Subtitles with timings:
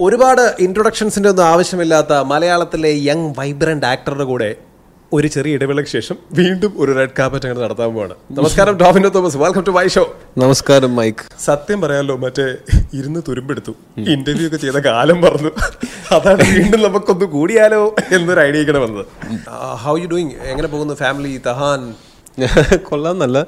[0.00, 4.54] ഒരുപാട് ഇൻട്രൊഡക്ഷൻസിന്റെ ഒന്നും ആവശ്യമില്ലാത്ത മലയാളത്തിലെ യങ് വൈബ്രന്റ് ആക്ടറുടെ കൂടെ
[5.12, 8.14] ഒരു ചെറിയ ഇടവേളയ്ക്ക് ശേഷം വീണ്ടും ഒരു റെഡ് കാർപ്പറ്റ് അങ്ങനെ നടത്താൻ പോവാണ്.
[8.30, 9.36] നമസ്കാരം Tovino Thomas.
[9.36, 11.44] Welcome to my show നമസ്കാരം മൈക്ക്.
[11.44, 12.54] സത്യം പറയാമല്ലോ മറ്റേ
[12.94, 13.74] ഇരുന്ന് തുരുമ്പെടുത്തു.
[13.98, 15.52] ഇന്റർവ്യൂ ഒക്കെ ചെയ്ത കാലം പറഞ്ഞു
[16.14, 19.06] അതാണ് വീണ്ടും നമുക്കൊന്ന് കൂടിയാലോ എന്നൊരു ഐഡിയ ഇങ്ങനെ വന്നത്.
[19.74, 21.94] ഹൗ യു ഡൂയിങ് എങ്ങനെ പോകുന്നു ഫാമിലി തഹാൻ?
[22.76, 23.46] കൊള്ളാം നല്ല.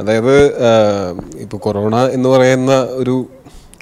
[0.00, 0.34] അതായത്
[1.36, 3.26] ഇപ്പോൾ കൊറോണ എന്ന് പറയുന്ന ഒരു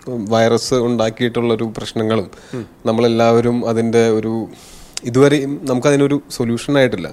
[0.09, 2.31] വൈറസ് ഉണ്ടാക്കിയിട്ടുള്ളൊരു പ്രശ്നങ്ങളും
[2.87, 4.49] നമ്മളെല്ലാവരും അതിന്റെ ഒരു
[5.05, 7.09] ഇതുവരെയും നമുക്ക് അതിനൊരു സൊല്യൂഷൻ ആയിട്ടില്ല.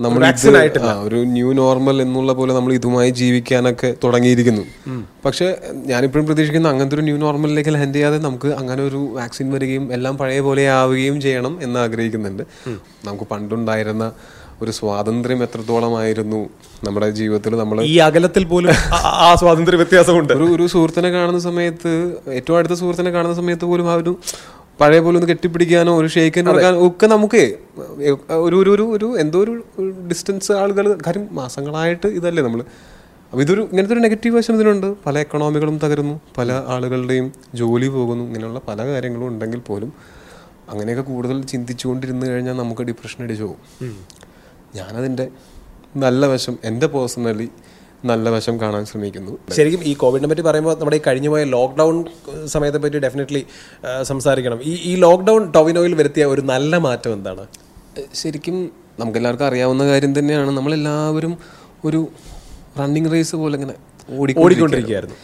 [0.00, 0.22] നമ്മൾ
[1.04, 4.62] ഒരു ന്യൂ നോർമൽ എന്നുള്ള പോലെ നമ്മൾ ഇതുമായി ജീവിക്കാനൊക്കെ തുടങ്ങിയിരിക്കുന്നു.
[5.24, 10.18] പക്ഷെ ഞാനിപ്പോഴും പ്രതീക്ഷിക്കുന്ന അങ്ങനത്തെ ഒരു ന്യൂ നോർമലിലേക്ക് ലാൻഡ് ചെയ്യാതെ നമുക്ക് അങ്ങനെ ഒരു വാക്സിൻ വരികയും എല്ലാം
[10.18, 12.42] പഴയ പോലെ ആവുകയും ചെയ്യണം എന്ന് ആഗ്രഹിക്കുന്നുണ്ട്.
[13.04, 14.12] നമുക്ക് പണ്ടുണ്ടായിരുന്ന
[14.62, 16.48] ഒരു സ്വാതന്ത്ര്യം എത്രത്തോളമായിരുന്നു
[16.84, 20.32] നമ്മുടെ ജീവിതത്തിൽ നമ്മൾ ഈ അകലത്തിൽ പോലും ആ- സ്വാതന്ത്ര്യ വ്യത്യാസമുണ്ട്.
[20.32, 21.92] ഒരു ഒരു സുഹൃത്തിനെ കാണുന്ന സമയത്ത്
[22.32, 24.18] ഏറ്റവും അടുത്ത സുഹൃത്തിനെ കാണുന്ന സമയത്ത് പോലും ആ ഒരു
[24.80, 27.40] പഴയ പോലെ ഒന്ന് കെട്ടിപ്പിടിക്കാനോ ഒരു ഷെയ്ക്കൻ കൊടുക്കാനോ ഒക്കെ നമുക്ക്
[28.30, 29.54] ഒരു ഒരു ഒരു ഒരു എന്തോ ഒരു
[30.08, 32.60] ഡിസ്റ്റൻസ് ആളുകൾ കാര്യം മാസങ്ങളായിട്ട് ഇതല്ലേ നമ്മൾ
[33.32, 36.20] അപ്പോൾ ഇതൊരു ഇങ്ങനത്തെ ഒരു നെഗറ്റീവ് വശം ഇതിനുണ്ട് പല എക്കണോമികളും തകരുന്നു.
[36.38, 38.24] പല ആളുകളുടെയും ജോലി പോകുന്നു.
[38.24, 39.92] ഇങ്ങനെയുള്ള പല കാര്യങ്ങളും ഉണ്ടെങ്കിൽ പോലും
[40.70, 43.60] അങ്ങനെയൊക്കെ കൂടുതൽ ചിന്തിച്ചുകൊണ്ടിരുന്നു കഴിഞ്ഞാൽ നമുക്ക് ഡിപ്രഷൻ അടിച്ചു പോകും.
[44.78, 45.26] ഞാനതിന്റെ
[46.04, 47.48] നല്ല വശം എന്റെ പേഴ്സണലി
[48.10, 49.32] നല്ല വശം കാണാൻ ശ്രമിക്കുന്നു.
[49.56, 51.96] ശരിക്കും ഈ കോവിഡിനെ പറ്റി പറയുമ്പോൾ നമ്മുടെ ഈ കഴിഞ്ഞു പോയ ലോക്ക്ഡൗൺ
[52.54, 53.42] സമയത്തെ പറ്റി ഡെഫിനറ്റ്ലി
[54.10, 54.58] സംസാരിക്കണം.
[54.70, 57.44] ഈ ഈ ലോക്ക്ഡൗൺ ടൊവിനോയിൽ വരുത്തിയ ഒരു നല്ല മാറ്റം എന്താണ്?
[58.14, 58.58] ശരിക്കും
[59.00, 60.50] നമുക്കെല്ലാവർക്കും അറിയാവുന്ന കാര്യം തന്നെയാണ്.
[60.58, 61.34] നമ്മളെല്ലാവരും
[61.84, 62.00] ഒരു
[62.80, 63.74] റണ്ണിങ് റേസ് പോലെ ഇങ്ങനെ
[64.20, 65.16] ഓടിക്കൊണ്ടിരിക്കുകയായിരുന്നു.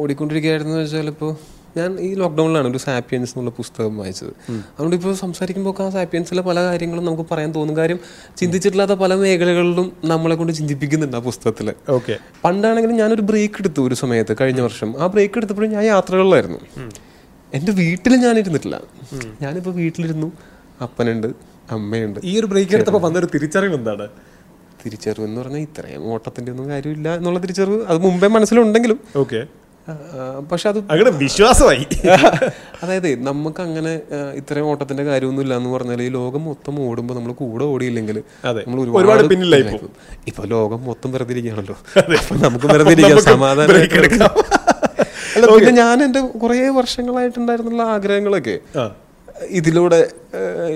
[0.00, 0.74] ഓടിക്കൊണ്ടിരിക്കുകയായിരുന്നു.
[0.82, 1.32] വെച്ചാൽ ഇപ്പോൾ
[1.76, 4.32] ഞാൻ ഈ ലോക്ക്ഡൗണിലാണ് ഒരു സാപ്പിയൻസ് എന്നുള്ള പുസ്തകം വായിച്ചത്.
[4.50, 7.76] അതുകൊണ്ട് ഇപ്പോൾ സംസാരിക്കുമ്പോൾ ആ സാപ്പിയൻസിലെ പല കാര്യങ്ങളും നമുക്ക് പറയാൻ തോന്നും.
[7.76, 7.98] കാര്യം
[8.36, 12.16] ചിന്തിച്ചിട്ടില്ലാത്ത പല മേഖലകളിലും നമ്മളെ കൊണ്ട് ചിന്തിപ്പിക്കുന്നുണ്ട് ആ പുസ്തകത്തിൽ ഓക്കെ.
[12.44, 15.02] പണ്ടാണെങ്കിലും ഞാനൊരു ബ്രേക്ക് എടുത്തു ഒരു സമയത്ത് കഴിഞ്ഞ വർഷം.
[15.02, 16.60] ആ ബ്രേക്ക് എടുത്തപ്പോഴും ഞാൻ യാത്രകളിലായിരുന്നു.
[17.54, 18.80] എന്റെ വീട്ടിൽ ഞാൻ ഇരുന്നിട്ടില്ല
[19.42, 20.32] ഞാനിപ്പോൾ വീട്ടിലിരുന്നു.
[20.82, 21.28] അപ്പനുണ്ട്
[21.70, 22.20] അമ്മയുണ്ട്.
[22.24, 24.08] ഈ ഒരു ബ്രേക്ക് എടുത്തപ്പോൾ വന്നൊരു തിരിച്ചറിവ് എന്താണ്?
[24.82, 29.40] തിരിച്ചറിവ് എന്ന് പറഞ്ഞാൽ ഇത്രയും ഓട്ടത്തിന്റെ ഒന്നും കാര്യമില്ല എന്നുള്ള തിരിച്ചറിവ് അത് മുമ്പേ മനസ്സിലുണ്ടെങ്കിലും ഓക്കെ.
[30.50, 31.84] പക്ഷെ അത് അങ്ങനെ വിശ്വാസമായി.
[32.82, 33.92] അതായത് നമുക്ക് അങ്ങനെ
[34.40, 38.16] ഇത്രയും ഓട്ടത്തിന്റെ കാര്യമൊന്നും ഇല്ല എന്ന് പറഞ്ഞാൽ ഈ ലോകം മൊത്തം ഓടുമ്പോൾ നമ്മൾ കൂടെ ഓടിയില്ലെങ്കിൽ
[38.58, 39.90] നമ്മൾ ഒരുപാട് പിന്നിലായി പോകും.
[40.30, 41.76] ഇപ്പൊ ലോകം മൊത്തം വെറുതെ ഇരിക്കുകയാണല്ലോ.
[42.46, 43.22] നമുക്ക് വെറുതെ ഇരിക്കാം.
[43.30, 43.74] സമാധാനം
[45.36, 48.54] അല്ല പിന്നെ ഞാൻ എന്റെ കുറേ വർഷങ്ങളായിട്ടുണ്ടായിരുന്നുള്ള ആഗ്രഹങ്ങളൊക്കെ
[49.58, 49.98] ഇതിലൂടെ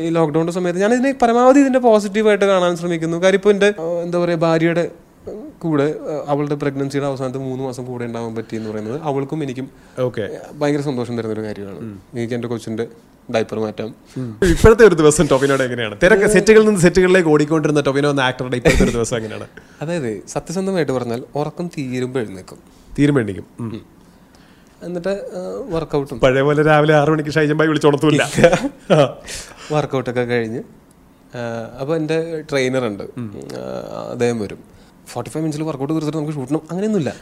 [0.04, 3.16] ഈ ലോക്ക്ഡൌണിന്റെ സമയത്ത് ഞാൻ ഇതിനെ പരമാവധി ഇതിന്റെ പോസിറ്റീവായിട്ട് കാണാൻ ശ്രമിക്കുന്നു.
[3.25, 3.69] കാര്യം ഇപ്പൊ എന്റെ
[4.04, 4.84] എന്താ പറയാ ഭാര്യയുടെ
[5.62, 5.87] കൂടെ
[6.26, 9.66] അവളുടെ പ്രഗ്നൻസിയുടെ അവസാനത്തെ മൂന്ന് മാസം കൂടെ ഉണ്ടാവാൻ പറ്റി എന്ന് പറയുന്നത് അവൾക്കും എനിക്കും
[10.06, 10.25] ഓക്കെ.
[10.60, 11.81] ഭയങ്കര സന്തോഷം തരുന്ന ഒരു കാര്യമാണ്.
[12.16, 12.87] എനിക്ക് എന്റെ കൊച്ചിന്റെ
[13.34, 13.91] ഡൈപ്പർ മാറ്റാം.
[14.53, 15.97] ഇപ്പോഴത്തെ ഒരു ദിവസം ടൊവിനോടെ എങ്ങനെയാണ്?
[16.03, 19.47] തിരക്ക് സെറ്റുകളിൽ നിന്ന് സെറ്റുകളിലേക്ക് ഓടിക്കൊണ്ടിരുന്ന ടൊവിനോ എന്ന ആക്ടറുടെ ഇപ്പോഴത്തെ ഒരു ദിവസം എങ്ങനെയാണ്?
[19.82, 22.60] അതായത് സത്യസന്ധമായിട്ട് പറഞ്ഞാൽ ഉറക്കം തീരുമ്പോൾ എഴുന്നേക്കും
[22.99, 23.47] തീരുമാനിക്കും
[24.87, 25.15] എന്നിട്ട്
[25.70, 28.22] വർക്കൗട്ടും പഴയ പോലെ രാവിലെ ആറു മണിക്ക് ഷൈജമ്പായി വിളിച്ചോണത്തൂല്ല
[29.72, 30.62] വർക്കൗട്ടൊക്കെ കഴിഞ്ഞ്
[31.81, 32.16] അപ്പോൾ എന്റെ
[32.50, 33.04] ട്രെയിനർ ഉണ്ട്.
[34.12, 34.60] അദ്ദേഹം വരും.
[35.12, 37.12] ഫോർട്ടി ഫൈവ് മിനിറ്റ്സിൽ വർക്കൗട്ട് തീർച്ചയായിട്ടും നമുക്ക് ഷൂട്ടണം അങ്ങനെയൊന്നുമില്ല.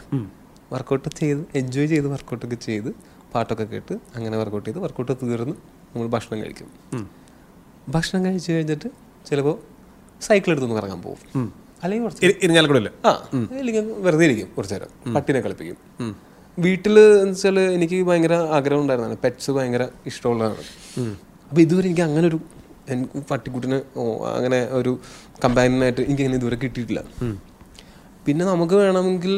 [0.73, 2.89] വർക്കൗട്ട് ചെയ്ത് എൻജോയ് ചെയ്ത് വർക്കൗട്ടൊക്കെ ചെയ്ത്
[3.33, 5.55] പാട്ടൊക്കെ കേട്ട് അങ്ങനെ വർക്കൗട്ട് ചെയ്ത് വർക്കൗട്ട് തീർന്ന്
[5.93, 6.67] നമ്മൾ ഭക്ഷണം കഴിക്കും.
[7.95, 8.89] ഭക്ഷണം കഴിച്ച് കഴിഞ്ഞിട്ട്
[9.29, 9.55] ചിലപ്പോൾ
[10.27, 11.19] സൈക്കിൾ എടുത്തൊന്ന് കറങ്ങാൻ പോകും
[11.83, 13.11] അല്ലെങ്കിൽ കുറച്ച് ഇരിഞ്ഞാലക്കുടല്ലേ ആ
[13.59, 14.89] അല്ലെങ്കിൽ വെറുതെ ഇരിക്കും കുറച്ച് നേരം.
[15.15, 15.77] പട്ടിനെ കളിപ്പിക്കും.
[16.57, 19.17] വീട്ടിൽ എന്ന് വെച്ചാൽ എനിക്ക് ഭയങ്കര ആഗ്രഹം ഉണ്ടായിരുന്നതാണ്.
[19.25, 20.63] പെറ്റ്സ് ഭയങ്കര ഇഷ്ടമുള്ളതാണ്.
[21.49, 22.39] അപ്പോൾ ഇതുവരെ എനിക്ക് അങ്ങനെ ഒരു
[23.29, 24.03] പട്ടിക്കുട്ടിനെ ഓ,
[24.37, 24.91] അങ്ങനെ ഒരു
[25.43, 27.01] കമ്പാനിയനായിട്ട് എനിക്ക് അങ്ങനെ ഇതുവരെ കിട്ടിയിട്ടില്ല.
[28.29, 29.33] പിന്നെ നമുക്ക് വേണമെങ്കിൽ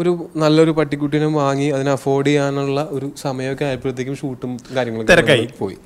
[0.00, 5.46] ഒരു നല്ലൊരു പട്ടിക്കുട്ടിനെ വാങ്ങി അതിനെ അഫോർഡ് ചെയ്യാനുള്ള ഒരു സമയമൊക്കെ ആയപ്പോഴത്തേക്കും ഷൂട്ടും കാര്യങ്ങളൊക്കെ തിരക്കായി.
[5.58, 5.76] പോയി.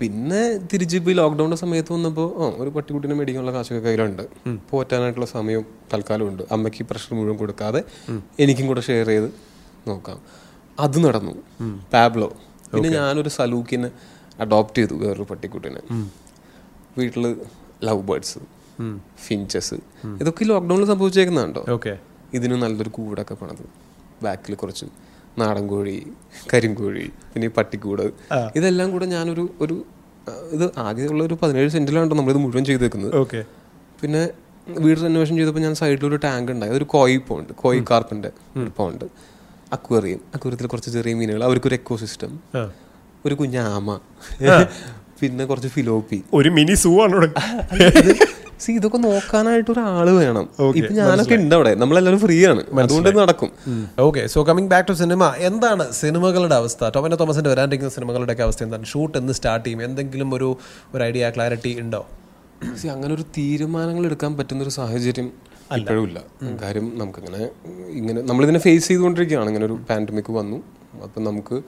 [0.00, 4.22] പിന്നെ തിരിച്ച് ഇപ്പോൾ ഈ ലോക്ക്ഡൗണിന്റെ സമയത്ത് വന്നപ്പോൾ ആ ഒരു പട്ടിക്കുട്ടിനെ മേടിക്കാനുള്ള കാശൊക്കെ കയ്യിലുണ്ട്.
[4.70, 6.42] പോറ്റാനായിട്ടുള്ള സമയവും തൽക്കാലം ഉണ്ട്.
[6.54, 7.82] അമ്മയ്ക്ക് പ്രഷർ മുഴുവൻ കൊടുക്കാതെ
[8.40, 9.28] എനിക്കും കൂടെ ഷെയർ ചെയ്ത്
[9.88, 10.18] നോക്കാം.
[10.80, 11.34] അത് നടന്നു.
[11.92, 12.28] പാബ്ലോ
[12.74, 13.90] പിന്നെ ഞാനൊരു സലൂക്കിനെ
[14.40, 15.82] അഡോപ്റ്റ് ചെയ്തു വേറൊരു പട്ടിക്കുട്ടിനെ.
[16.98, 17.24] വീട്ടിൽ
[17.84, 18.38] ലവ് ബേർഡ്സ്.
[19.26, 19.78] ഫിഞ്ചസ്
[20.20, 21.64] ഇതൊക്കെ ഈ ലോക്ക്ഡൗണിൽ സംഭവിച്ചേക്കുന്നുണ്ടോ?
[21.70, 21.98] ഓക്കെ.
[22.34, 23.64] ഇതിന് നല്ലൊരു കൂടൊക്കെ പണത്.
[24.22, 24.86] ബാക്കിൽ കുറച്ച്
[25.38, 26.06] നാടൻ കോഴി
[26.52, 28.06] കരിങ്കോഴി പിന്നെ പട്ടിക്കൂട്.
[28.56, 29.84] ഇതെല്ലാം കൂടെ ഞാനൊരു ഒരു
[30.52, 33.16] ഇത് ആകെയുള്ള ഒരു പതിനേഴ് സെന്റിലാണ് നമ്മളിത് മുഴുവൻ ചെയ്തേക്കുന്നത്.
[33.16, 33.44] ഓക്കെ.
[34.02, 34.22] പിന്നെ
[34.68, 36.72] വീട് റെനോവേഷൻ ചെയ്തപ്പോൾ ഞാൻ സൈഡിൽ ഒരു ടാങ്ക് ഉണ്ടായി.
[36.72, 38.30] ഒരു കോയി പോണ്ട് കോയി കാർപ്പിന്റെ
[38.76, 39.04] പോണ്ട്.
[39.72, 40.20] അക്വേറിയം.
[40.34, 42.40] അക്വേറിയത്തിൽ കുറച്ച് ചെറിയ മീനുകൾ അവർക്കൊരു എക്കോ സിസ്റ്റം
[43.26, 44.00] ഒരു കുഞ്ഞാമ
[45.20, 46.22] പിന്നെ കുറച്ച് ഫിലോപ്പി.
[46.34, 47.28] ഒരു മിനി സൂ ആണ്
[48.60, 50.48] സി ഇതൊക്കെ നോക്കാനായിട്ട് ഒരാൾ വേണം.
[50.58, 51.74] Okay, ഇപ്പൊ ഞാനൊക്കെ ഉണ്ട് അവിടെ.
[51.74, 52.62] നമ്മളെല്ലാവരും ഫ്രീ ആണ്.
[52.82, 53.50] അതുകൊണ്ട് നടക്കും.
[53.98, 56.88] Okay so coming back to cinema എന്താണ് സിനിമകളുടെ അവസ്ഥ?
[56.88, 58.84] ടൊമാനോ തോമസിന്റെ വരാണ്ടിരിക്കുന്ന സിനിമകളുടെ ഒക്കെ അവസ്ഥ എന്താണ്?
[58.84, 59.84] ഷൂട്ട് എന്ന് സ്റ്റാർട്ട് ചെയ്യും.
[59.84, 60.56] എന്തെങ്കിലും ഒരു
[60.94, 62.06] ഒരു ഐഡിയ ക്ലാരിറ്റി ഉണ്ടോ?
[62.82, 65.32] സി അങ്ങനെ ഒരു തീരുമാനങ്ങൾ എടുക്കാൻ പറ്റുന്ന ഒരു സാഹചര്യം
[65.76, 66.22] ഇപ്പോഴും ഇല്ല.
[66.62, 67.42] കാര്യം നമുക്കങ്ങനെ
[67.90, 69.48] ഇങ്ങനെ നമ്മളിതിനെ ഫേസ് ചെയ്തുകൊണ്ടിരിക്കുകയാണ്.
[69.48, 70.56] ഇങ്ങനെ ഒരു പാൻഡമിക് വന്നു.
[71.04, 71.62] അപ്പം നമുക്ക്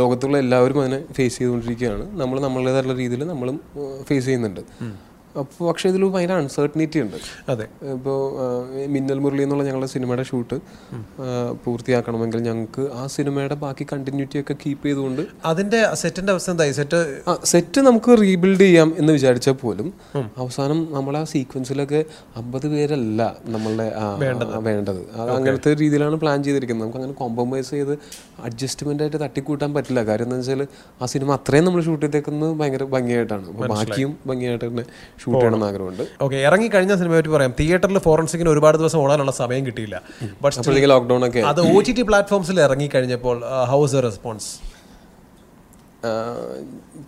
[0.00, 2.04] ലോകത്തുള്ള എല്ലാവരും അതിനെ ഫേസ് ചെയ്തുകൊണ്ടിരിക്കുകയാണ്.
[2.20, 3.58] നമ്മൾ നമ്മളുടേതായിട്ടുള്ള രീതിയിൽ നമ്മളും
[4.08, 4.62] ഫേസ് ചെയ്യുന്നുണ്ട്.
[5.40, 7.16] അപ്പോൾ പക്ഷേ ഇതിൽ ഭയങ്കര അൺസർട്ടനിറ്റി ഉണ്ട്.
[7.52, 7.66] അതെ.
[7.94, 8.18] ഇപ്പോൾ
[8.94, 10.56] മിന്നൽ മുരളി എന്നുള്ള ഞങ്ങളുടെ സിനിമയുടെ ഷൂട്ട്
[11.64, 15.22] പൂർത്തിയാക്കണമെങ്കിൽ ഞങ്ങൾക്ക് ആ സിനിമയുടെ ബാക്കി കണ്ടിന്യൂറ്റി ഒക്കെ കീപ്പ് ചെയ്തുകൊണ്ട്
[15.52, 16.72] അതിന്റെ സെറ്റിന്റെ അവസ്ഥ എന്തായി?
[16.78, 17.00] സെറ്റ്
[17.52, 19.88] സെറ്റ് നമുക്ക് റീബിൽഡ് ചെയ്യാം എന്ന് വിചാരിച്ചാൽ പോലും
[20.42, 22.00] അവസാനം നമ്മൾ ആ സീക്വൻസിലൊക്കെ
[22.42, 23.20] അമ്പത് പേരല്ല
[23.54, 23.88] നമ്മളുടെ
[24.68, 25.02] വേണ്ടത്.
[25.20, 26.84] അത് അങ്ങനത്തെ രീതിയിലാണ് പ്ലാൻ ചെയ്തിരിക്കുന്നത്.
[26.84, 27.94] നമുക്ക് അങ്ങനെ കോംപ്രമൈസ് ചെയ്ത്
[28.46, 30.00] അഡ്ജസ്റ്റ്മെന്റ് ആയിട്ട് തട്ടിക്കൂട്ടാൻ പറ്റില്ല.
[30.10, 30.62] കാര്യം എന്താ വെച്ചാൽ
[31.02, 33.46] ആ സിനിമ അത്രയും നമ്മൾ ഷൂട്ട് ചെയ്തേക്കുന്നത് ഭയങ്കര ഭംഗിയായിട്ടാണ്.
[33.74, 34.84] ബാക്കിയും ഭംഗിയായിട്ട് തന്നെ
[35.26, 37.52] ഷൂട്ട് ചെയ്യണം എന്ന് ആഗ്രഹമുണ്ട് ഓക്കെ ഇറങ്ങി കഴിഞ്ഞ സിനിമയെ പറ്റി പറയാം.
[37.60, 39.96] തിയേറ്ററിൽ ഫോറൻസിക്കിന് ഒരുപാട് ദിവസം ഓടാനുള്ള സമയം കിട്ടിയില്ല.
[40.42, 43.38] ബട്ട് ലോക്ക്ഡൌൺ ഒക്കെ അത് ഒ ടി ടി പ്ലാറ്റ്ഫോംസിൽ ഇറങ്ങി കഴിഞ്ഞപ്പോൾ
[43.72, 44.50] ഹൗസ് റെസ്പോൺസ്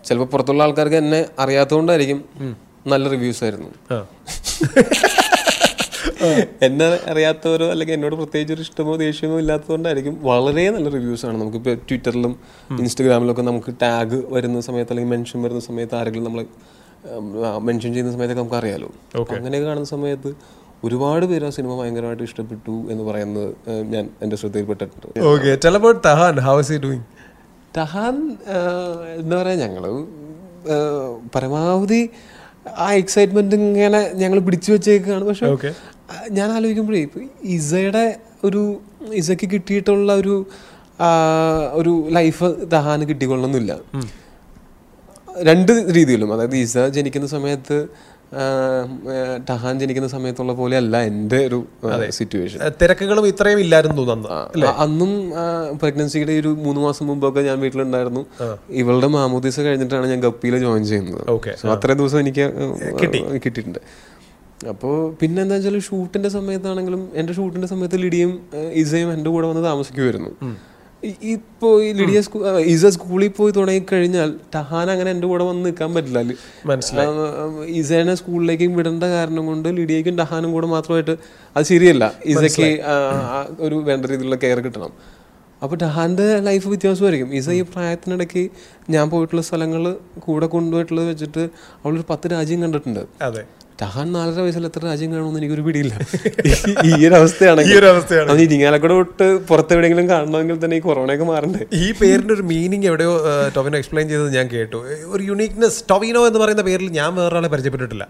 [0.07, 2.21] ചിലപ്പോൾ പുറത്തുള്ള ആൾക്കാർക്ക് എന്നെ അറിയാത്തതുകൊണ്ടായിരിക്കും
[2.87, 3.71] നല്ല റിവ്യൂസ് ആയിരുന്നു.
[6.67, 11.37] എന്നെ അറിയാത്തവരോ അല്ലെങ്കിൽ എന്നോട് പ്രത്യേകിച്ച് ഒരു ഇഷ്ടമോ ദേഷ്യമോ ഇല്ലാത്തതുകൊണ്ടായിരിക്കും വളരെ നല്ല റിവ്യൂസ് ആണ്.
[11.41, 12.33] നമുക്കിപ്പോൾ ട്വിറ്ററിലും
[12.83, 16.43] ഇൻസ്റ്റഗ്രാമിലും ഒക്കെ നമുക്ക് ടാഗ് വരുന്ന സമയത്ത് അല്ലെങ്കിൽ മെൻഷൻ വരുന്ന സമയത്ത് ആരെങ്കിലും നമ്മൾ
[17.67, 18.89] മെൻഷൻ ചെയ്യുന്ന സമയത്തൊക്കെ നമുക്ക് അറിയാലോ
[19.37, 20.31] അങ്ങനെയൊക്കെ കാണുന്ന സമയത്ത്
[20.87, 23.49] ഒരുപാട് പേര് ആ സിനിമ ഭയങ്കരമായിട്ട് ഇഷ്ടപ്പെട്ടു എന്ന് പറയുന്നത്
[23.95, 25.07] ഞാൻ എന്റെ ശ്രദ്ധയിൽപ്പെട്ടിട്ടുണ്ട്.
[26.09, 27.07] Tahan how is he doing
[27.79, 28.17] Tahan
[29.21, 29.85] എന്താ പറയുക ഞങ്ങൾ
[31.35, 32.03] പരമാവധി
[32.85, 35.25] ആ എക്സൈറ്റ്മെന്റ് ഇങ്ങനെ ഞങ്ങൾ പിടിച്ചു വെച്ചേക്കാണ്.
[35.31, 35.47] പക്ഷെ
[36.39, 37.21] ഞാൻ ആലോചിക്കുമ്പോഴേ ഇപ്പൊ
[37.57, 38.05] ഇസയുടെ
[38.47, 38.63] ഒരു
[39.21, 40.35] ഇസയ്ക്ക് കിട്ടിയിട്ടുള്ള ഒരു
[41.81, 43.73] ഒരു ലൈഫ് ദഹാന് കിട്ടിക്കൊള്ളണമെന്നില്ല.
[45.49, 46.29] രണ്ട് രീതിയിലും.
[46.35, 47.79] അതായത് ഈസ ജനിക്കുന്ന സമയത്ത്
[49.49, 51.59] ടഹാൻ ജനിക്കുന്ന സമയത്തുള്ള പോലെ അല്ല എന്റെ ഒരു
[52.17, 54.03] സിറ്റുവേഷൻ തിരക്കുകളും ഇത്രയും ഇല്ലായിരുന്നു
[54.85, 55.13] അന്നും
[55.83, 58.23] പ്രഗ്നൻസിയുടെ ഒരു മൂന്ന് മാസം മുമ്പൊക്കെ ഞാൻ വീട്ടിലുണ്ടായിരുന്നു.
[58.83, 61.23] ഇവളുടെ മാമോദീസ കഴിഞ്ഞിട്ടാണ് ഞാൻ ഗപ്പിയിൽ ജോയിൻ ചെയ്യുന്നത്.
[61.77, 62.47] അത്രയും ദിവസം എനിക്ക്
[63.45, 63.81] കിട്ടിയിട്ടുണ്ട്.
[64.71, 69.63] അപ്പോൾ പിന്നെ എന്താ വെച്ചാൽ ഷൂട്ടിന്റെ സമയത്താണെങ്കിലും എന്റെ ഷൂട്ടിന്റെ സമയത്ത് ലിഡിയും ഈസയും ഇസയും എന്റെ കൂടെ വന്ന്
[69.71, 70.31] താമസിക്കുമായിരുന്നു
[71.05, 75.65] ഇപ്പോ ഈ ലിഡിയ സ്കൂ ഈസ ഇസ സ്കൂളിൽ പോയി തുടങ്ങി കഴിഞ്ഞാൽ ടഹാൻ അങ്ങനെ എന്റെ കൂടെ വന്ന്
[75.65, 76.35] നിൽക്കാൻ പറ്റില്ല.
[76.67, 77.09] മനസ്സിലായി.
[77.09, 81.17] ആ, ഇസേനെ സ്കൂളിലേക്ക് വിടേണ്ട കാരണം കൊണ്ട് ലിഡിയയ്ക്കും ടഹാനും കൂടെ മാത്രമായിട്ട്
[81.57, 82.15] അത് ശരിയല്ല.
[82.85, 84.93] ആ, ഒരു വേണ്ട രീതിയിലുള്ള കെയർ കിട്ടണം.
[85.63, 87.35] അപ്പൊ ടഹാന്റെ ലൈഫ് വ്യത്യാസമായിരിക്കും.
[87.35, 88.49] ഈസ ഈ പ്രായത്തിനിടയ്ക്ക്
[88.91, 91.49] ഞാൻ പോയിട്ടുള്ള സ്ഥലങ്ങൾ കൂടെ കൊണ്ടുപോയിട്ടുള്ളത് വെച്ചിട്ട്
[91.85, 93.01] അവളൊരു പത്ത് രാജ്യം കണ്ടിട്ടുണ്ട്.
[93.23, 93.45] അതെ.
[93.83, 96.01] ടഹാൻ നാലര വയസ്സിൽ എത്ര രാജ്യം കാണുമെന്ന് എനിക്കൊരു പിടിയില്ല.
[96.85, 98.31] ഈ ഒരു അവസ്ഥയാണ് ഈ ഒരു അവസ്ഥയാണ്.
[98.31, 101.67] അത് ഇരിങ്ങാലക്കൂടെ വിട്ട് പുറത്ത് എവിടെയെങ്കിലും കാണണമെങ്കിൽ തന്നെ ഈ കൊറോണയൊക്കെ മാറണ്ടേ?
[101.73, 103.19] ഈ പേരിന്റെ ഒരു മീനിങ് എവിടെയോ
[103.57, 104.77] ടൊവിനോ എക്സ്പ്ലെയിൻ ചെയ്തത് ഞാൻ കേട്ടു.
[105.07, 108.09] ഒരു യുണീക്നെസ് ടൊവിനോ എന്ന് പറയുന്ന പേരിൽ ഞാൻ വേറൊരാളെ പരിചയപ്പെട്ടിട്ടില്ല.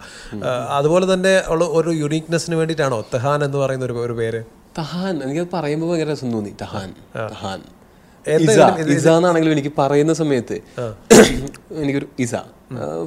[0.69, 3.01] അതുപോലെ തന്നെ ഉള്ള ഒരു യുണീക്നെസ്സിന് വേണ്ടിയിട്ടാണോ?
[3.15, 4.43] തെഹാൻ എന്ന് പറയുന്ന ഒരു ഒരു പേര്?
[4.79, 5.23] തഹാൻ.
[5.23, 6.51] എനിക്കത് പറയുമ്പോൾ ഭയങ്കര രസം തോന്നി.
[6.63, 6.95] തഹാൻ.
[7.17, 7.61] തഹാൻ.
[8.27, 8.89] എന്താ ഇസ.
[8.89, 10.61] ഇസ എന്നാണെങ്കിലും എനിക്ക് പറയുന്ന സമയത്ത്
[11.73, 12.35] എനിക്കൊരു ഇസ.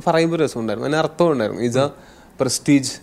[0.07, 0.87] പറയുമ്പോൾ രസം ഉണ്ടായിരുന്നു.
[0.87, 1.61] അതിന് അർത്ഥം ഉണ്ടായിരുന്നു.
[1.61, 1.77] ഇസ
[2.41, 2.93] പ്രസ്റ്റീജ്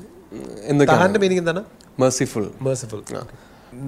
[0.64, 1.62] എന്നൊക്കെ മീനിങ് എന്താണ്?
[2.00, 3.00] മെർസിഫുൾ മേഴ്സിഫുൾ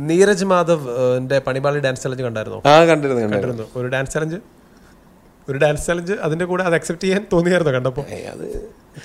[0.07, 0.87] നീരജ് മാധവ്
[1.23, 2.59] ന്റെ പണിപാളി ഡാൻസ് ചലഞ്ച് കണ്ടായിരുന്നോ?
[2.71, 3.67] ആ കണ്ടിരുന്നു കണ്ടിരുന്നു.
[3.79, 4.39] ഒരു ഡാൻസ് ചലഞ്ച്
[5.49, 8.03] ഒരു ഡാൻസ് ചലഞ്ച് അതിന്റെ കൂടെ അത് അക്സെപ്റ്റ് ചെയ്യാൻ തോന്നിയായിരുന്നു കണ്ടപ്പോ?
[8.33, 8.45] അത്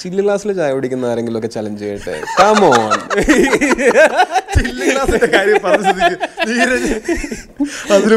[0.01, 2.95] ചില്ലി ക്ലാസ്സിൽ ചായ കുടിക്കുന്ന ആരെങ്കിലും ഒക്കെ ചലഞ്ച് ചെയ്യട്ടെ കമോൺ
[4.55, 5.93] ചില്ലി ക്ലാസ്സിന്റെ കാര്യം പറഞ്ഞു
[6.49, 6.93] നീരജ്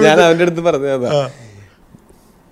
[0.06, 1.10] ഞാൻ അവന്റെ അടുത്ത് പറഞ്ഞതാ.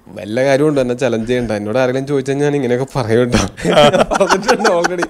[0.07, 1.53] വല്ല കാര്യമുണ്ടോ എന്നെ ചലഞ്ച് ചെയ്യണ്ട.
[1.61, 3.35] എന്നോട് ആരെങ്കിലും ചോദിച്ചാൽ ഞാൻ ഇങ്ങനെയൊക്കെ പറയണ്ട
[4.21, 5.07] പറഞ്ഞിട്ടുണ്ട് ഓൾറെഡി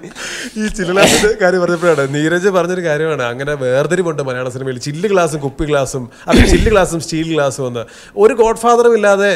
[0.61, 3.23] ഈ ചില്ലാസിന്റെ കാര്യം പറഞ്ഞപ്പോഴാണ് നീരജ് പറഞ്ഞൊരു കാര്യമാണ്.
[3.31, 4.77] അങ്ങനെ വേർതിരിവുണ്ട് മലയാള സിനിമയിൽ.
[4.87, 7.83] ചില്ല് ഗ്ലാസും കുപ്പി ഗ്ലാസും അത് ചില്ല് ഗ്ലാസും സ്റ്റീൽ ഗ്ലാസും എന്ന്.
[8.23, 9.29] ഒരു ഗോഡ് ഫാദറും ഇല്ലാതെ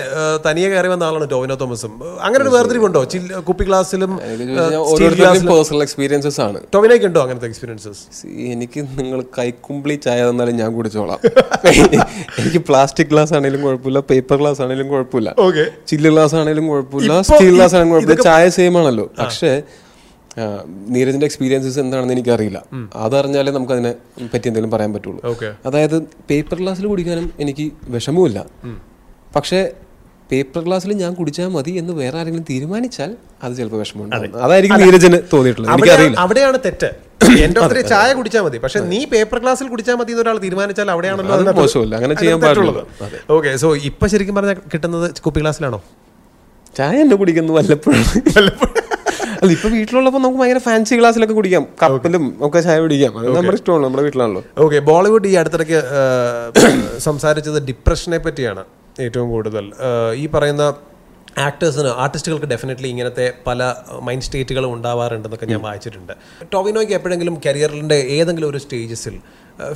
[0.47, 1.93] തനിയെ കയറി വന്ന ആളാണ് ടോവിനോ തോമസും.
[2.25, 3.03] അങ്ങനെ ഒരു വേർതിരിവുണ്ടോ?
[3.13, 6.61] ചില്ല് കുപ്പി ഓരോരുത്തരുടെയും പേഴ്സണൽ എക്സ്പീരിയൻസസ് ആണ്.
[6.75, 8.03] ടോവിനോയ്ക്ക് ഉണ്ടോ അങ്ങനത്തെ എക്സ്പീരിയൻസസ്
[8.55, 11.19] എനിക്ക് നിങ്ങൾ കൈക്കുമ്പിളി ചായ തന്നാലും ഞാൻ കുടിച്ചോളാം.
[12.41, 15.29] എനിക്ക് പ്ലാസ്റ്റിക് ഗ്ലാസ് ആണെങ്കിലും കുഴപ്പമില്ല പേപ്പർ ഗ്ലാസ് ആണെങ്കിലും കുഴപ്പമില്ല.
[15.91, 17.21] ചില്ല് ഗ്ലാസ് ആണെങ്കിലും കുഴപ്പമില്ല.
[17.29, 18.23] സ്റ്റീൽ ഗ്ലാസ് ആണെങ്കിലും കുഴപ്പമില്ല.
[18.29, 19.05] ചായ സെയിം ആണല്ലോ.
[19.21, 19.51] പക്ഷേ
[20.93, 22.59] നീരജിന്റെ എക്സ്പീരിയൻസസ് എന്താണെന്ന് എനിക്കറിയില്ല.
[22.95, 23.91] അതറിഞ്ഞാലേ നമുക്ക് അതിനെ
[24.33, 25.21] പറ്റി എന്തെങ്കിലും പറയാൻ പറ്റുള്ളൂ.
[25.65, 25.97] അതായത്
[26.29, 27.65] പേപ്പർ ഗ്ലാസ്സിൽ കുടിക്കാനും എനിക്ക്
[27.95, 28.39] വിഷമവുമില്ല.
[29.35, 29.61] പക്ഷേ
[30.31, 33.11] പേപ്പർ ഗ്ലാസ്സിൽ ഞാൻ കുടിച്ചാൽ മതി എന്ന് വേറെ ആരെങ്കിലും തീരുമാനിച്ചാൽ
[33.43, 35.73] അത് ചിലപ്പോൾ വിഷമമുണ്ടാകും അതായിരിക്കും നീരജിന് തോന്നിയിട്ടുള്ളത്.
[35.73, 36.17] എനിക്കറിയില്ല.
[36.17, 36.91] അവിടെയാണ് തെറ്റ്.
[37.45, 38.57] എന്റെ ഒത്തിരി ചായ കുടിച്ചാൽ മതി.
[38.65, 41.33] പക്ഷെ നീ പേപ്പർ ക്ലാസ്സിൽ കുടിച്ചാൽ മതി എന്നൊരാൾ തീരുമാനിച്ചാൽ അവിടെയാണല്ലോ.
[41.99, 42.83] അങ്ങനെ ചെയ്യാൻ പാടില്ല.
[43.37, 45.79] ഓക്കെ സോ ഇപ്പൊ ശരിക്കും പറഞ്ഞാൽ കിട്ടുന്നത് കുപ്പി ഗ്ലാസ്സിലാണോ?
[46.77, 48.03] ചായ എന്നെ കുടിക്കുന്നു വല്ലപ്പോഴും.
[49.41, 51.63] അല്ല ഇപ്പൊ വീട്ടിലുള്ളപ്പോ നമുക്ക് ഭയങ്കര ഫാൻസി ഗ്ലാസ്സിലൊക്കെ കുടിക്കാം.
[51.81, 53.13] കപ്പിലും ഒക്കെ ചായ കുടിക്കാം.
[53.19, 54.41] അത് നമ്മുടെ ഇഷ്ടമാണ് നമ്മുടെ വീട്ടിലാണല്ലോ.
[54.65, 55.79] ഓക്കെ ബോളിവുഡ് ഈ അടുത്തിടയ്ക്ക്
[57.07, 58.63] സംസാരിച്ചത് ഡിപ്രഷനെ പറ്റിയാണ്
[59.05, 59.65] ഏറ്റവും കൂടുതൽ.
[60.23, 60.63] ഈ പറയുന്ന
[61.47, 63.59] ആക്ടേഴ്സിന് ആർട്ടിസ്റ്റുകൾക്ക് ഡെഫിനറ്റ്ലി ഇങ്ങനത്തെ പല
[64.07, 66.13] മൈൻഡ് സ്റ്റേറ്റുകളും ഉണ്ടാവാറുണ്ടെന്നൊക്കെ ഞാൻ വായിച്ചിട്ടുണ്ട്.
[66.53, 69.15] ടോവിനോയ്ക്ക് എപ്പോഴെങ്കിലും കരിയറിന്റെ ഏതെങ്കിലും ഒരു സ്റ്റേജസിൽ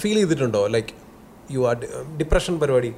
[0.01, 0.61] ഫീൽ ചെയ്തിട്ടുണ്ടോ?
[0.75, 0.93] ലൈക്ക്
[1.55, 1.77] യു ആർ
[2.21, 2.91] ഡിപ്രഷൻ പരിപാടി?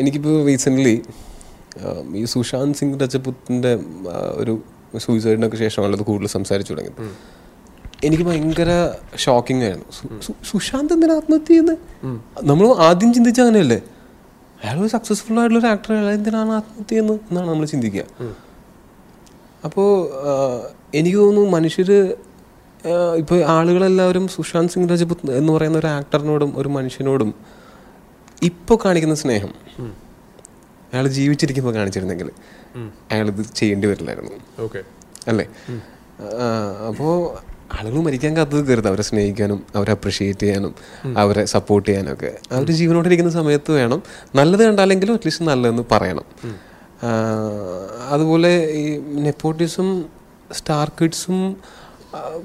[0.00, 0.96] എനിക്കിപ്പോൾ റീസെന്റ്ലി
[2.20, 3.72] ഈ സുശാന്ത് സിംഗ് രജപുത്തിന്റെ
[4.42, 4.54] ഒരു
[5.04, 7.00] സൂയിസൈഡിനൊക്കെ ശേഷമാണല്ലോ അത് കൂടുതൽ സംസാരിച്ചു തുടങ്ങിയത്
[8.06, 8.70] എനിക്ക് ഭയങ്കര
[9.24, 9.88] ഷോക്കിംഗ് ആയിരുന്നു.
[10.50, 11.78] സുശാന്ത് എന്തിനാ ആത്മഹത്യ ചെയ്യുന്നത്
[12.50, 13.78] നമ്മൾ ആദ്യം ചിന്തിച്ച അങ്ങനെയല്ലേ?
[14.62, 18.04] അയാൾ ഒരു സക്സസ്ഫുൾ ആയിട്ടുള്ള ഒരു ആക്ടർ അയാൾ എന്തിനാണ് ആത്മഹത്യ എന്ന് എന്നാണ് നമ്മൾ ചിന്തിക്കുക.
[19.66, 19.88] അപ്പോൾ
[20.98, 21.90] എനിക്ക് തോന്നുന്നു മനുഷ്യർ
[23.22, 27.30] ഇപ്പോൾ ആളുകളെല്ലാവരും സുശാന്ത് സിംഗ് രജപുത് എന്ന് പറയുന്ന ഒരു ആക്ടറിനോടും ഒരു മനുഷ്യനോടും
[28.48, 29.52] ഇപ്പോൾ കാണിക്കുന്ന സ്നേഹം.
[30.92, 32.28] അയാൾ ജീവിച്ചിരിക്കുമ്പോൾ കാണിച്ചിരുന്നെങ്കിൽ
[33.12, 34.34] അയാൾ ഇത് ചെയ്യേണ്ടി വരില്ലായിരുന്നു.
[34.64, 34.80] ഓക്കെ.
[35.30, 35.46] അല്ലേ?
[36.90, 37.14] അപ്പോൾ
[37.78, 40.72] ആളുകൾ മരിക്കാൻ കാത്തത് കരുത് അവരെ സ്നേഹിക്കാനും അവരെ അപ്രിഷിയേറ്റ് ചെയ്യാനും
[41.18, 42.30] അവരെ സപ്പോർട്ട് ചെയ്യാനും ഒക്കെ.
[42.52, 44.02] അവർ ജീവനോട്ടിരിക്കുന്ന സമയത്ത് വേണം.
[44.34, 46.26] നല്ലത് കണ്ടാലെങ്കിലും അറ്റ്ലീസ്റ്റ് നല്ലതെന്ന് പറയണം.
[48.10, 48.84] അതുപോലെ ഈ
[49.26, 49.88] നെപ്പോട്ടിസം
[50.52, 51.56] സ്റ്റാർ കിഡ്സും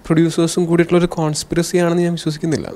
[0.06, 2.68] പ്രൊഡ്യൂസേഴ്സും കൂടിയിട്ടുള്ള ഒരു കോൺസ്പിറസി ആണെന്ന് ഞാൻ വിശ്വസിക്കുന്നില്ല.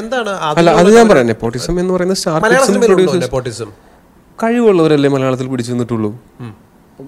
[0.00, 1.26] എന്താണ് അല്ല അത് ഞാൻ പറയാം.
[1.26, 3.72] നെപ്പോട്ടിസം എന്ന് പറയുന്ന സ്റ്റാർ കിഡ്സും
[4.42, 6.10] കഴിവുള്ളവരല്ലേ മലയാളത്തിൽ പിടിച്ചു നിന്നിട്ടുള്ളൂ?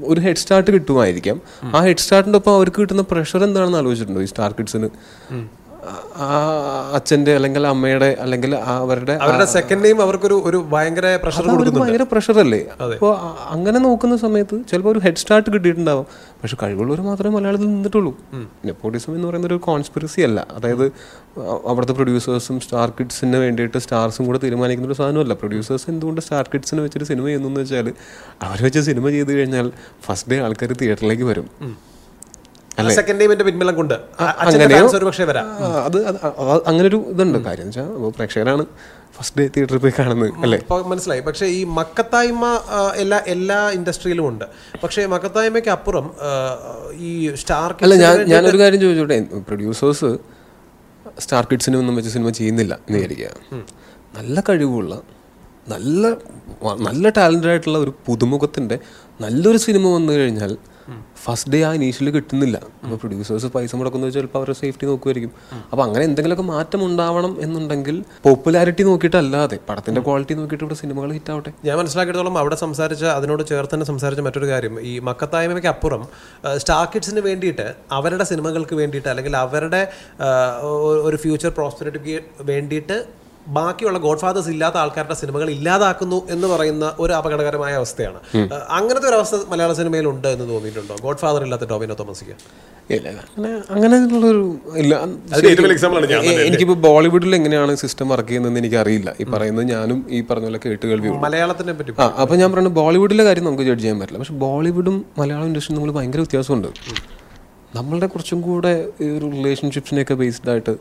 [0.01, 1.41] ഒരു ഹെഡ് സ്റ്റാർട്ട് കിട്ടുമായിരിക്കാം.
[1.65, 4.89] ആ ഹെഡ് സ്റ്റാർട്ടിന്റെ ഒപ്പം അവർക്ക് കിട്ടുന്ന പ്രഷർ എന്താണെന്ന് ആലോചിച്ചിട്ടുണ്ടോ ഈ സ്റ്റാർ കിഡ്സിന്
[6.17, 6.27] ആ
[6.97, 11.47] അച്ഛന്റെ അല്ലെങ്കിൽ അമ്മയുടെ അല്ലെങ്കിൽ അവരുടെ അവരുടെ സെക്കൻഡ് നെയിം അവർക്കൊരു ഒരു ഭയങ്കര പ്രഷർ
[11.79, 12.61] ഭയങ്കര പ്രഷർ അല്ലേ?
[12.95, 13.17] അപ്പോൾ
[13.55, 16.07] അങ്ങനെ നോക്കുന്ന സമയത്ത് ചിലപ്പോൾ ഒരു ഹെഡ് സ്റ്റാർട്ട് കിട്ടിയിട്ടുണ്ടാവും.
[16.43, 18.13] പക്ഷെ കഴിവുള്ളവർ മാത്രമേ മലയാളത്തിൽ നിന്നിട്ടുള്ളൂ.
[18.67, 20.47] നെപ്പോട്ടിസം എന്ന് പറയുന്ന ഒരു കോൺസ്പിറസി അല്ല.
[20.57, 20.87] അതായത്
[21.71, 25.35] അവിടുത്തെ പ്രൊഡ്യൂസേഴ്സും സ്റ്റാർ കിഡ്സിന് വേണ്ടിയിട്ട് സ്റ്റാർസും കൂടെ തീരുമാനിക്കുന്ന ഒരു സാധനമല്ല.
[25.35, 27.89] പ്രൊഡ്യൂസേഴ്സ് എന്തുകൊണ്ട് സ്റ്റാർ കിഡ്സിന് വെച്ചൊരു സിനിമ ചെയ്യുന്നു വെച്ചാൽ
[28.43, 29.73] അവർ വെച്ച സിനിമ ചെയ്ത് കഴിഞ്ഞാൽ
[30.07, 31.49] ഫസ്റ്റ് ഡേ ആൾക്കാർ തിയേറ്ററിലേക്ക് വരും.
[32.97, 33.95] സെക്കൻഡ് നെയിമിന്റെ പിൻബലം കൊണ്ട്.
[33.95, 35.05] അച്ഛന്റെ അങ്ങനെയോ?
[35.07, 35.47] പക്ഷേ വരാം.
[35.87, 35.99] അത്
[36.67, 37.39] അങ്ങനെ ഒരു ഇതുണ്ട്.
[37.45, 38.65] കാര്യം വെച്ചാൽ പ്രേക്ഷകരാണ്
[39.17, 40.59] ഫസ്റ്റ് ഡേ തിയേറ്ററിൽ പോയി കാണുന്നത് അല്ലേ?
[40.87, 41.21] മനസ്സിലായി.
[41.21, 42.45] പക്ഷേ ഈ മക്കത്തായ്മ
[42.97, 44.45] എല്ലാ എല്ലാ ഇൻഡസ്ട്രിയിലും ഉണ്ട്.
[44.83, 46.07] പക്ഷേ മക്കത്തായ്മയ്ക്ക് അപ്പുറം
[47.09, 49.19] ഈ സ്റ്റാർ അല്ല ഞാൻ ഞാനൊരു കാര്യം ചോദിച്ചോട്ടെ?
[49.49, 50.11] പ്രൊഡ്യൂസേഴ്സ്
[51.19, 53.63] സ്റ്റാർ കിഡ്സിനെ ഒന്നും വെച്ച് സിനിമ ചെയ്യുന്നില്ല എന്ന് വിചാരിക്കുക.
[54.19, 55.01] നല്ല കഴിവുള്ള
[55.69, 56.09] നല്ല
[56.87, 58.79] നല്ല ടാലന്റഡ് ആയിട്ടുള്ള ഒരു പുതുമുഖത്തിന്റെ
[59.21, 60.57] നല്ലൊരു സിനിമ വന്നു കഴിഞ്ഞാൽ
[61.25, 62.57] ഫസ്റ്റ് ഡേ ആ ഇനീഷ്യലി കിട്ടുന്നില്ല.
[62.83, 65.33] അപ്പോൾ പ്രൊഡ്യൂസേഴ്സ് പൈസ മുടക്കുന്ന ചിലപ്പോൾ അവരുടെ സേഫ്റ്റി നോക്കുമായിരിക്കും
[65.71, 67.97] അപ്പോൾ അങ്ങനെ എന്തെങ്കിലുമൊക്കെ മാറ്റം ഉണ്ടാവണം എന്നുണ്ടെങ്കിൽ
[68.27, 71.53] പോപ്പുലാരിറ്റി നോക്കിയിട്ടല്ലാതെ പടത്തിന്റെ ക്വാളിറ്റി നോക്കിയിട്ട് ഇവിടെ സിനിമകൾ ഹിറ്റ് ആവട്ടെ.
[71.69, 74.77] ഞാൻ മനസ്സിലാക്കിയിടത്തോളം അവിടെ സംസാരിച്ച അതിനോട് ചേർത്ത് തന്നെ സംസാരിച്ച മറ്റൊരു കാര്യം.
[74.91, 76.05] ഈ മക്കത്തായ്മയ്ക്ക് അപ്പുറം
[76.63, 77.67] സ്റ്റാർ കിഡ്സിന് വേണ്ടിയിട്ട്
[77.99, 79.83] അവരുടെ സിനിമകൾക്ക് വേണ്ടിയിട്ട് അല്ലെങ്കിൽ അവരുടെ
[81.09, 82.17] ഒരു ഫ്യൂച്ചർ പ്രോസ്പെരിറ്റിക്ക്
[82.53, 82.99] വേണ്ടിയിട്ട്
[83.49, 88.19] ബാക്കിയുള്ള ഗോഡ് ഫാദേഴ്സ് ഇല്ലാത്ത ആൾക്കാരുടെ സിനിമകൾ ഇല്ലാതാക്കുന്നു എന്ന് പറയുന്ന ഒരു അപകടകരമായ അവസ്ഥയാണ്.
[88.69, 90.97] അങ്ങനത്തെ ഒരു അവസ്ഥ മലയാള സിനിമയിൽ ഉണ്ട് എന്ന് തോന്നിയിട്ടുണ്ടോ?
[91.03, 92.37] ഗോഡ് ഫാദർ ഇല്ലാത്ത ടോമിനോ തോമസിക്ക്?
[92.93, 94.95] അങ്ങനെ അങ്ങനെയുള്ളൊരു ഇല്ല.
[96.75, 101.09] ബോളിവുഡിൽ എങ്ങനെയാണ് സിസ്റ്റം വർക്ക് ചെയ്യുന്നതെന്ന് എനിക്ക് അറിയില്ല ഈ പറയുന്നത് ഞാനും ഈ പറഞ്ഞ പോലെ കേട്ട് കേൾവി
[101.09, 104.19] മലയാളത്തിനെ പറ്റി ആ അപ്പൊ ഞാൻ പറയുന്നത് ബോളിവുഡിലെ കാര്യം നമുക്ക് ജഡ്ജ് ചെയ്യാൻ പറ്റില്ല.
[104.19, 106.69] പക്ഷെ ബോളിവുഡും മലയാളം ഇൻഡസ്ട്രിയും തമ്മിൽ ഭയങ്കര വ്യത്യാസമുണ്ട്.
[107.77, 110.75] നമ്മളുടെ കുറച്ചും കൂടെ ഈ ഒരു റിലേഷൻഷിപ്സിനെയൊക്കെ ബേസ്ഡ് ആയിട്ട്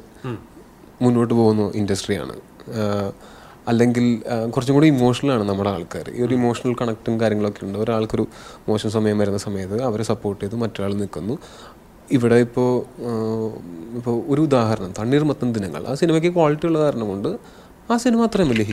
[1.01, 2.33] മുന്നോട്ട് പോകുന്ന ഇൻഡസ്ട്രിയാണ്
[3.67, 4.05] അല്ലെങ്കിൽ
[4.55, 6.05] കുറച്ചും കൂടി ഇമോഷണലാണ് നമ്മുടെ ആൾക്കാർ.
[6.15, 7.77] ഈ ഒരു ഇമോഷണൽ കണക്റ്റും കാര്യങ്ങളൊക്കെ ഉണ്ട്.
[7.79, 8.27] ഒരാൾക്കൊരു
[8.69, 11.37] മോശം സമയം വരുന്ന സമയത്ത് അവരെ സപ്പോർട്ട് ചെയ്ത് മറ്റൊരാൾ നിൽക്കുന്നു.
[12.11, 12.71] ഇവിടെ ഇപ്പോൾ
[13.97, 14.93] ഇപ്പോൾ ഒരു ഉദാഹരണം.
[14.99, 15.83] തണ്ണീർമത്തൻ ദിനങ്ങൾ.
[15.87, 17.29] ആ സിനിമയ്ക്ക് ക്വാളിറ്റി ഉള്ള കാരണം കൊണ്ട്
[17.91, 18.63] ആ സിനിമ അത്രയും വലിയ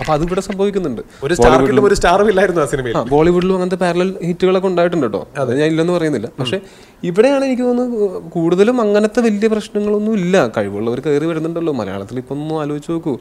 [0.00, 1.02] അപ്പോൾ ഇവിടെ സംഭവിക്കുന്നുണ്ട്.
[1.24, 2.96] ഒരു സ്റ്റാർ ഒരു സ്റ്റാറും ഇല്ലായിരുന്നു ആ സിനിമയിൽ.
[2.96, 5.28] ബോളിവുഡിലും അങ്ങനത്തെ പാരലൽ ഹിറ്റുകളൊക്കെ ഉണ്ടായിട്ടുണ്ട് കേട്ടോ.
[5.38, 5.58] അത്.
[5.58, 6.28] ഞാൻ ഇല്ലെന്ന് പറയുന്നില്ല.
[6.40, 6.60] പക്ഷെ
[7.04, 10.48] ഇവിടെയാണ് എനിക്ക് തോന്നുന്നത് കൂടുതലും അങ്ങനത്തെ വലിയ പ്രശ്നങ്ങളൊന്നും ഇല്ല.
[10.48, 11.72] കഴിവുള്ളവർ കയറി വരുന്നുണ്ടല്ലോ.
[11.72, 13.18] മലയാളത്തിൽ ഇപ്പൊ ഒന്നും ആലോചിച്ച് നോക്കൂ.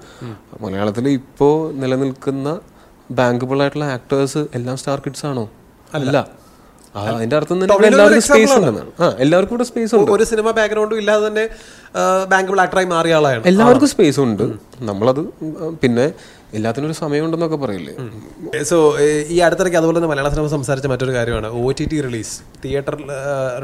[0.61, 2.59] മലയാളത്തിൽ ഇപ്പോ നിലനിൽക്കുന്ന
[3.11, 5.49] ബാങ്കബിൾ ആയിട്ടുള്ള ആക്ടേഴ്സ് എല്ലാം സ്റ്റാർ കിഡ്സ് ആണോ?
[5.93, 6.27] അല്ല.
[6.99, 8.91] അതിന്റെ അർത്ഥം എല്ലാവർക്കും സ്പേസ് ഉണ്ടെന്നാണ്.
[9.03, 10.11] ആ എല്ലാവർക്കും ഇവിടെ സ്പേസ് ഉണ്ട്.
[10.15, 11.45] ഒരു സിനിമ ബാക്ക്ഗ്രൗണ്ടും ഇല്ലാതെ തന്നെ
[12.33, 13.43] ബാങ്കബിൾ ആക്ടറായി മാറിയ ആളാണ്.
[13.51, 14.45] എല്ലാവർക്കും സ്പേസ് ഉണ്ട്.
[14.89, 15.21] നമ്മളത്
[15.83, 16.05] പിന്നെ
[16.57, 17.93] എല്ലാത്തിനും ഒരു സമയമുണ്ടെന്നൊക്കെ പറയില്ലേ?
[18.69, 18.77] സോ
[19.33, 21.49] ഈ അടുത്തിടയ്ക്ക് അതുപോലെ തന്നെ മലയാള സിനിമ സംസാരിച്ച മറ്റൊരു കാര്യമാണ്.
[21.59, 22.33] O T T release
[22.63, 22.97] theatre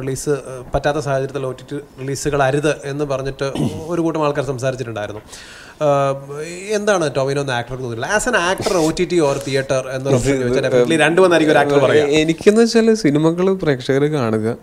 [0.02, 0.34] release
[0.74, 3.50] പറ്റാത്ത സാഹചര്യത്തിൽ ഒ ടി ടി റിലീസുകൾ അരുത് എന്ന് പറഞ്ഞിട്ട്
[3.94, 5.24] ഒരു കൂട്ടം ആൾക്കാർ സംസാരിച്ചിട്ടുണ്ടായിരുന്നു.
[6.76, 11.22] എന്താണ് ടോവിനോ എന്ന ആക്ടർക്ക് തോന്നിയില്ല as an actor O T T or theatre എന്നൊരു രണ്ടു
[11.22, 14.58] വന്നായിരിക്കും ഒരു ആക്ടർ പറയാം എനിക്കെന്ന് വെച്ചാൽ സിനിമകൾ പ്രേക്ഷകർ കാണുക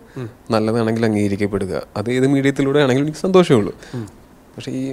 [0.51, 1.81] നല്ലതാണെങ്കിൽ അംഗീകരിക്കപ്പെടുക.
[1.97, 3.73] അത് ഏത് മീഡിയത്തിലൂടെ ആണെങ്കിലും എനിക്ക് സന്തോഷമുള്ളൂ
[4.55, 4.85] പക്ഷേ ഈ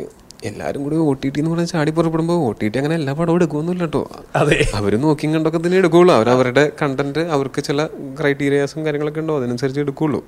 [0.45, 3.37] എല്ലാവരും കൂടി ഒ ടി ടി എന്ന് പറഞ്ഞാൽ ചാടി പുറപ്പെടുമ്പോൾ ഒ ടി ടി അങ്ങനെ എല്ലാ പടവും
[3.37, 4.01] എടുക്കുമെന്നില്ല കേട്ടോ
[4.37, 4.57] അതെ.
[4.75, 6.15] അവർ നോക്കി കണ്ടൊക്കെ തന്നെ എടുക്കുള്ളൂ.
[6.15, 7.85] അവർ അവരുടെ കണ്ടന്റ് അവർക്ക് ചില
[8.21, 9.37] ക്രൈറ്റീരിയാസും കാര്യങ്ങളൊക്കെ ഉണ്ടോ?
[9.39, 10.21] അതിനനുസരിച്ച് എടുക്കുള്ളൂ.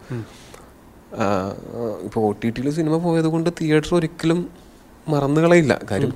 [2.07, 4.64] ഇപ്പോൾ ഒ ടി ടിയിൽ സിനിമ പോയത് കൊണ്ട് തിയേറ്റർ ഒരിക്കലും
[5.13, 6.15] മറന്നു കളയില്ല കാര്യം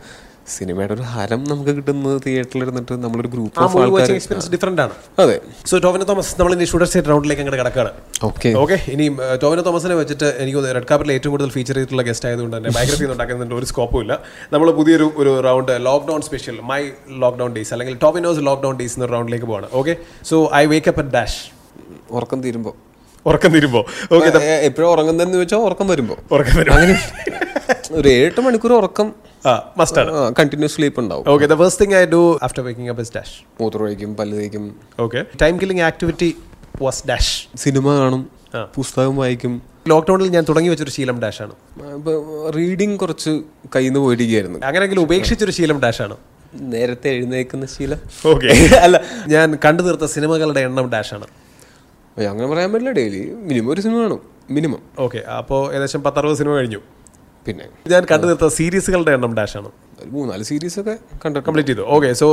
[0.52, 4.94] സിനിമയുടെ ഒരു ഹരം നമുക്ക് കിട്ടുന്നത് തിയേറ്ററിൽ ഇരുന്നിട്ട് നമ്മളൊരു ഗ്രൂപ്പ് ഓഫ് ആൾക്കാർ എക്സ്പീരിയൻസ് ഡിഫറെന്റ് ആണ്.
[5.22, 5.34] അതെ.
[5.70, 7.92] സോ ടോവിനോ തോമസ് നമ്മൾ ഇനി ഷൂട്ടർ സ്റ്റേറ്റ് റൗണ്ടിലേക്ക് അങ്ങോട്ട് കിടക്കുകയാണ്
[8.28, 8.50] ഓക്കെ.
[8.62, 8.76] ഓക്കെ?
[8.94, 9.06] ഇനി
[9.42, 13.16] ടോവിനോ തോമസിനെ വെച്ചിട്ട് എനിക്ക് റെഡ് കാപ്പിൽ ഏറ്റവും കൂടുതൽ ഫീച്ചർ ചെയ്തിട്ടുള്ള ഗസ്റ്റ് ആയതുകൊണ്ട് തന്നെ ബയോഗ്രഫി ഒന്നും
[13.16, 14.16] ഉണ്ടാക്കുന്നതിന്റെ ഒരു സ്കോപ്പും ഇല്ല.
[14.52, 16.80] നമ്മൾ പുതിയൊരു ഒരു round lockdown special my
[17.24, 19.68] lockdown days അല്ലെങ്കിൽ ടോവിനോസ് ലോക്ക്ഡൗൺ ഡേയ്സ് എന്ന റൗണ്ടിലേക്ക് പോവാണ്.
[19.82, 19.96] Okay?
[20.30, 21.40] So I wake up at dash
[22.10, 22.72] ഉറക്കം തീരുമ്പോ.
[23.28, 23.80] ഉറക്കം തീരുമ്പോ
[24.16, 24.28] ഓക്കെ
[24.68, 26.16] എപ്പോഴും ഉറങ്ങുന്നതെന്ന് വെച്ചാൽ ഉറക്കം വരുമ്പോ.
[26.32, 26.96] ഉറക്കം വരും അങ്ങനെ
[27.92, 29.08] ഒരു ഏഴെട്ട് മണിക്കൂർ ഉറക്കം
[29.46, 30.12] ആ മസ്റ്റ് ആണ്.
[30.38, 31.24] കണ്ടിന്യൂസ് സ്ലീപ്പ് ഉണ്ടാവും.
[31.28, 34.64] Okay the first thing I do after waking up is dash മൂത്ര ഒഴിക്കും പല്ല് തേക്കും.
[35.00, 36.30] Okay time killing activity
[36.82, 38.22] was dash cinema കാണും
[38.76, 39.54] പുസ്തകം വായിക്കും.
[39.88, 41.54] ലോക്ക്ഡൌണിൽ ഞാൻ തുടങ്ങി വെച്ചൊരു ശീലം ഡാഷ് ആണ്.
[42.56, 43.30] റീഡിങ് കുറച്ച്
[43.76, 44.58] കയ്യിൽ നിന്ന് പോയിരിക്കുകയായിരുന്നു.
[44.64, 46.16] അങ്ങനെയെങ്കിലും ഉപേക്ഷിച്ചൊരു ശീലം ഡാഷ് ആണ്.
[46.74, 48.00] നേരത്തെ എഴുന്നേക്കുന്ന ശീലം.
[48.26, 48.46] ഓക്കെ
[48.84, 48.96] അല്ല
[49.28, 51.24] ഞാൻ കണ്ടു തീർത്ത സിനിമകളുടെ എണ്ണം ഡാഷ് ആണ്.
[51.24, 51.47] അയ്യോ,
[52.30, 52.92] അങ്ങനെ പറയാൻ പറ്റില്ല.
[52.98, 54.20] ഡെയിലി മിനിമം ഒരു സിനിമ കാണും
[54.56, 56.80] മിനിമം ഓക്കെ അപ്പോൾ ഏകദേശം പത്തറുപത് സിനിമ കഴിഞ്ഞു.
[57.46, 57.66] പിന്നെ.
[57.92, 59.70] ഞാൻ കണ്ടു തീർത്ത സീരീസുകളുടെ എണ്ണം ഡാഷ് ആണ്.
[60.02, 60.94] ഒരു മൂന്നാൽ സീരീസ് ഒക്കെ
[61.24, 61.84] കണ്ടു കംപ്ലീറ്റ് ചെയ്തു.
[61.94, 62.26] ഓക്കെ സോ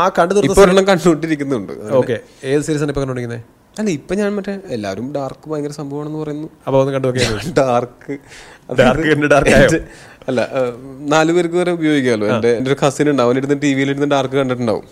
[0.00, 1.72] ആ കണ്ടു ഒരെണ്ണം കണ്ടുകൊണ്ടിരിക്കുന്നുണ്ട്.
[2.00, 2.16] ഓക്കെ
[2.50, 6.48] ഏത് സീരീസാണ് ഇപ്പൊ കണ്ടുകൊണ്ടിരിക്കുന്നത് അല്ല ഇപ്പൊ ഞാൻ മറ്റേ എല്ലാവരും ഡാർക്ക് ഭയങ്കര സംഭവമാണെന്ന് പറയുന്നു.
[6.66, 7.08] അപ്പൊ ഒന്ന് കണ്ടു
[7.60, 8.16] ഡാർക്ക്
[8.80, 9.78] ഡാർക്ക് ഡാർക്ക്
[10.30, 10.40] അല്ല
[11.12, 12.26] നാലു പേർക്ക് വരെ ഉപയോഗിക്കാമല്ലോ.
[12.32, 14.84] എന്റെ എന്റെ ഒരു കസിൻ ഉണ്ട് അവനിരുന്ന് ടി വിയിൽ ഇരുന്ന് ഡാർക്ക് കണ്ടിട്ടുണ്ടാവും.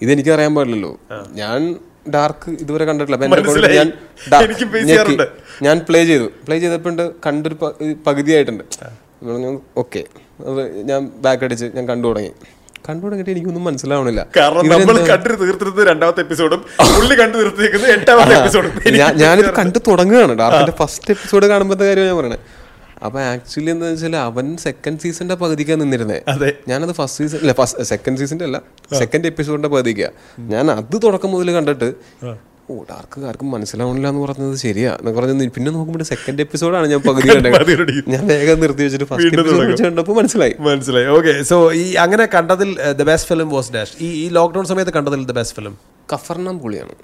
[0.00, 0.92] ഇതെനിക്ക് അറിയാൻ പാടില്ലല്ലോ.
[1.40, 1.58] ഞാൻ
[2.06, 3.66] ഡാർക്ക് ഇതുവരെ കണ്ടിട്ടില്ല.
[3.78, 3.92] ഞാൻ.
[5.62, 6.24] ഞാൻ പ്ലേ ചെയ്തു.
[6.46, 7.56] പ്ലേ ചെയ്തപ്പോൾ ഉണ്ട് കണ്ടൊരു
[8.06, 8.64] പകുതിയായിട്ടുണ്ട്.
[9.76, 10.04] ഓക്കെ
[10.46, 12.30] അത് ഞാൻ ബാക്ക് അടിച്ച് ഞാൻ കണ്ടു തുടങ്ങി.
[12.88, 14.26] കണ്ടു തുടങ്ങിയിട്ട് എനിക്കൊന്നും മനസ്സിലാവണില്ല.
[14.36, 16.60] കാരണം നമ്മൾ കണ്ടു തീർത്തിരുന്നത് രണ്ടാമത്തെ എപ്പിസോഡും
[16.96, 18.72] പുള്ളി കണ്ടു തീർത്തിരിക്കുന്നത് എട്ടാമത്തെ എപ്പിസോഡും
[19.22, 20.32] ഞാനിത് കണ്ടു തുടങ്ങുകയാണ്.
[20.38, 22.38] ഡാർക്കിന്റെ ഫസ്റ്റ് എപ്പിസോഡ് കാണുമ്പോഴത്തെ കാര്യം ഞാൻ പറയണേ.
[23.02, 26.18] അപ്പൊ ആക്ച്വലി എന്താ വെച്ചാൽ അവൻ സെക്കൻഡ് സീസണിന്റെ പകുതിക്കാണ് നിന്നിരുന്നേ.
[26.32, 26.50] അതെ.
[26.68, 28.58] ഞാനത് ഫസ്റ്റ് സീസൺ അല്ല ഫസ്റ്റ് സെക്കൻഡ് സീസണിന്റെ അല്ല
[28.98, 30.02] സെക്കൻഡ് എപ്പിസോഡിന്റെ പകുതിക്ക.
[30.52, 31.88] ഞാൻ അത് തുടക്കം മുതൽ കണ്ടിട്ട്
[32.68, 37.28] ഓ ഡാർക്ക് ആർക്കും മനസ്സിലാവണില്ല എന്ന് പറഞ്ഞത് ശരിയാ എന്ന് പറഞ്ഞു പിന്നെ നോക്കുമ്പോൾ സെക്കൻഡ് എപ്പിസോഡാണ് ഞാൻ പകുതി
[37.56, 38.00] പകുതി കണ്ടത്.
[38.14, 40.54] ഞാൻ വേഗം നിർത്തി വെച്ചിട്ട് ഫസ്റ്റ് എപ്പിസോഡ് കണ്ടപ്പോൾ മനസ്സിലായി.
[40.68, 41.06] മനസ്സിലായി.
[41.16, 45.22] ഓക്കെ സോ ഈ അങ്ങനെ കണ്ടതിൽ the best film was dash ഈ ഈ ലോക്ക്ഡൌൺ സമയത്ത് കണ്ടതിൽ
[45.24, 45.76] ദ ബെസ്റ്റ് ഫിലിം
[46.12, 46.94] കഫർണം പുളിയാണ്.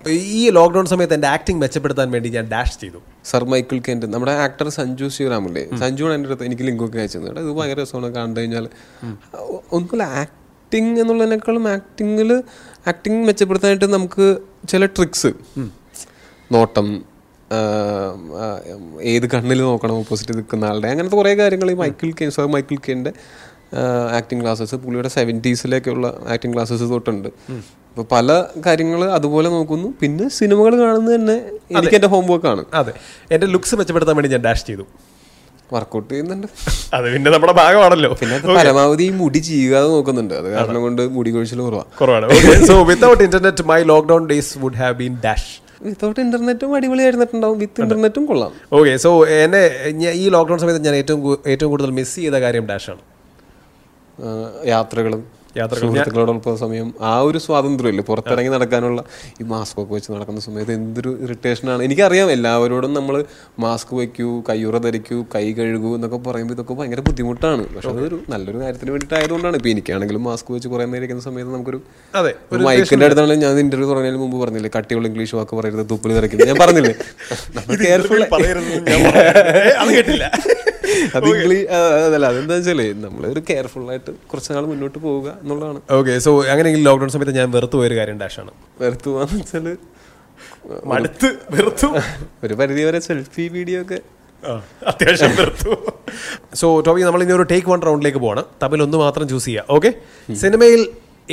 [0.41, 3.01] ഈ ലോക്ക്ഡൗൺ സമയത്ത് എന്റെ ആക്ടിംഗ് മെച്ചപ്പെടുത്താൻ വേണ്ടി ഞാൻ ഡാഷ് ചെയ്തു.
[3.31, 5.65] സർ മൈക്കിൾ കെന്റ് നമ്മുടെ ആക്ടർ സഞ്ജു ശ്രീറാമില്ലേ?
[5.83, 7.29] സഞ്ജു എന്റെ അടുത്ത് എനിക്ക് ലിങ്കൊക്കെ അയച്ചത്.
[7.45, 8.67] ഇത് ഭയങ്കര രസമാണ് കണ്ടു കഴിഞ്ഞാൽ
[9.77, 12.31] ഒന്നുമില്ല ആക്ടിങ് എന്നുള്ളതിനേക്കാളും ആക്ടിങ്ങിൽ
[12.93, 14.27] ആക്ടിങ് മെച്ചപ്പെടുത്താനായിട്ട് നമുക്ക്
[14.69, 15.31] ചില ട്രിക്സ്
[16.53, 16.89] നോട്ടം
[19.13, 23.13] ഏത് കണ്ണിൽ നോക്കണം ഓപ്പോസിറ്റ് നിൽക്കുന്ന ആളുടെ അങ്ങനത്തെ കുറേ കാര്യങ്ങൾ ഈ മൈക്കിൾ കെൻ സർ മൈക്കിൾ കെന്റെ
[24.17, 27.29] ആക്ടിങ് ക്ലാസ്സസ് പുള്ളിയുടെ സെവന്റീസിലേക്കുള്ള ആക്ടിങ് ക്ലാസ്സസ് തൊട്ടുണ്ട്.
[27.29, 29.95] അപ്പോൾ പല കാര്യങ്ങൾ അതുപോലെ നോക്കുന്നു.
[30.01, 31.37] പിന്നെ സിനിമകൾ കാണുന്നത് തന്നെ
[31.79, 32.65] എനിക്ക് എന്റെ ഹോം വർക്ക് ആണ്.
[32.75, 32.93] അതെ.
[33.31, 34.83] എന്റെ ലുക്സ് മെച്ചപ്പെടുത്താൻ വേണ്ടി ഞാൻ ഡാഷ് ചെയ്തു.
[35.73, 36.47] വർക്കൗട്ട് ചെയ്യുന്നുണ്ട്.
[36.95, 38.17] അത് പിന്നെ നമ്മുടെ ഭാഗമാണല്ലോ.
[38.21, 40.35] പിന്നെ പരമാവധി മുടി ചെയ്യാതെ നോക്കുന്നുണ്ട്.
[40.35, 41.85] അത് കാരണം കൊണ്ട് മുടി കൊഴിച്ചിൽ കുറവാ.
[42.01, 42.65] കുറവാണ്.
[42.65, 47.59] So without internet my lockdown days would have been dash without ഇന്റർനെറ്റും അടിപൊളിയായിരുന്നിട്ടുണ്ടാവും.
[47.59, 48.53] വിത്ത് ഇന്റർനെറ്റും കൊള്ളാം.
[48.73, 52.99] ഓക്കെ സോ എന്നെ ഈ ലോക്ക്ഡൌൺ സമയത്ത് ഞാൻ ഏറ്റവും ഏറ്റവും കൂടുതൽ മിസ് ചെയ്ത കാര്യം ഡാഷ് ആണ്.
[52.99, 53.14] ആ,
[54.67, 55.23] യാത്രകളും
[55.61, 55.81] യാത്രകൾ.
[55.83, 58.03] സുഹൃത്തുക്കളോടൊപ്പം സമയം ആ ഒരു സ്വാതന്ത്ര്യമില്ല.
[58.11, 59.01] പുറത്തിറങ്ങി നടക്കാനുള്ള
[59.41, 61.81] ഈ മാസ്ക് ഒക്കെ വെച്ച് നടക്കുന്ന സമയത്ത് എന്തൊരു ഇറിറ്റേഷൻ ആണ്.
[61.89, 63.17] എനിക്കറിയാം എല്ലാവരോടും നമ്മൾ
[63.65, 67.65] മാസ്ക് വയ്ക്കൂ കയ്യുറ ധരിക്കൂ കൈ കഴുകൂ എന്നൊക്കെ പറയുമ്പോൾ ഇതൊക്കെ ഭയങ്കര ബുദ്ധിമുട്ടാണ്.
[67.75, 69.55] പക്ഷെ അതൊരു നല്ലൊരു കാര്യത്തിന് വേണ്ടിയിട്ടായതുകൊണ്ടാണ്.
[69.61, 71.81] ഇപ്പൊ എനിക്കാണെങ്കിലും മാസ്ക് വെച്ച് കുറേ നേരം ഇരിക്കുന്ന സമയത്ത് നമുക്കൊരു
[72.21, 76.51] അതെ ഒരു മൈക്കിന്റെ അടുത്താണെങ്കിൽ ഞാൻ ഇന്റർവ്യൂ തുടങ്ങിയതിന് മുമ്പ് പറഞ്ഞില്ലേ കട്ടിയുള്ള ഇംഗ്ലീഷ് വാക്ക് പറയരുത് തുപ്പിൽ തിരക്കുന്നത്
[76.53, 76.95] ഞാൻ പറഞ്ഞില്ലേ?
[77.85, 78.21] കെയർഫുൾ
[79.97, 80.25] കേട്ടില്ല.
[81.17, 81.67] അത് ഇംഗ്ലീഷ്
[82.07, 85.29] അതല്ല അതെന്താ വെച്ചാലേ നമ്മൾ ഒരു കെയർഫുൾ ആയിട്ട് കുറച്ച് നാൾ മുന്നോട്ട് പോവുക.
[85.45, 85.81] എന്നുള്ളതാണ്.
[85.99, 88.53] ഓക്കെ സോ അങ്ങനെയെങ്കിൽ ലോക്ക്ഡൗൺ സമയത്ത് ഞാൻ വെറുത്തു പോയൊരു കാര്യം ഡാഷാണ്
[88.83, 89.67] വെറുത്തു പോകാന്ന് വെച്ചാൽ
[90.93, 91.89] മടുത്ത് വെറുത്തു.
[92.45, 93.99] ഒരു പരിധി വരെ സെൽഫി വീഡിയോ ഒക്കെ.
[94.43, 94.55] ആ,
[94.91, 95.71] അത്യാവശ്യം വെറുത്തു.
[96.61, 98.43] സോ ടോബി നമ്മൾ ഇനി ഒരു ടേക്ക് വൺ റൗണ്ടിലേക്ക് പോവാണ്.
[98.63, 99.67] തമ്മിൽ ഒന്ന് മാത്രം ചൂസ് ചെയ്യാം.
[99.77, 99.91] ഓക്കെ
[100.43, 100.81] സിനിമയിൽ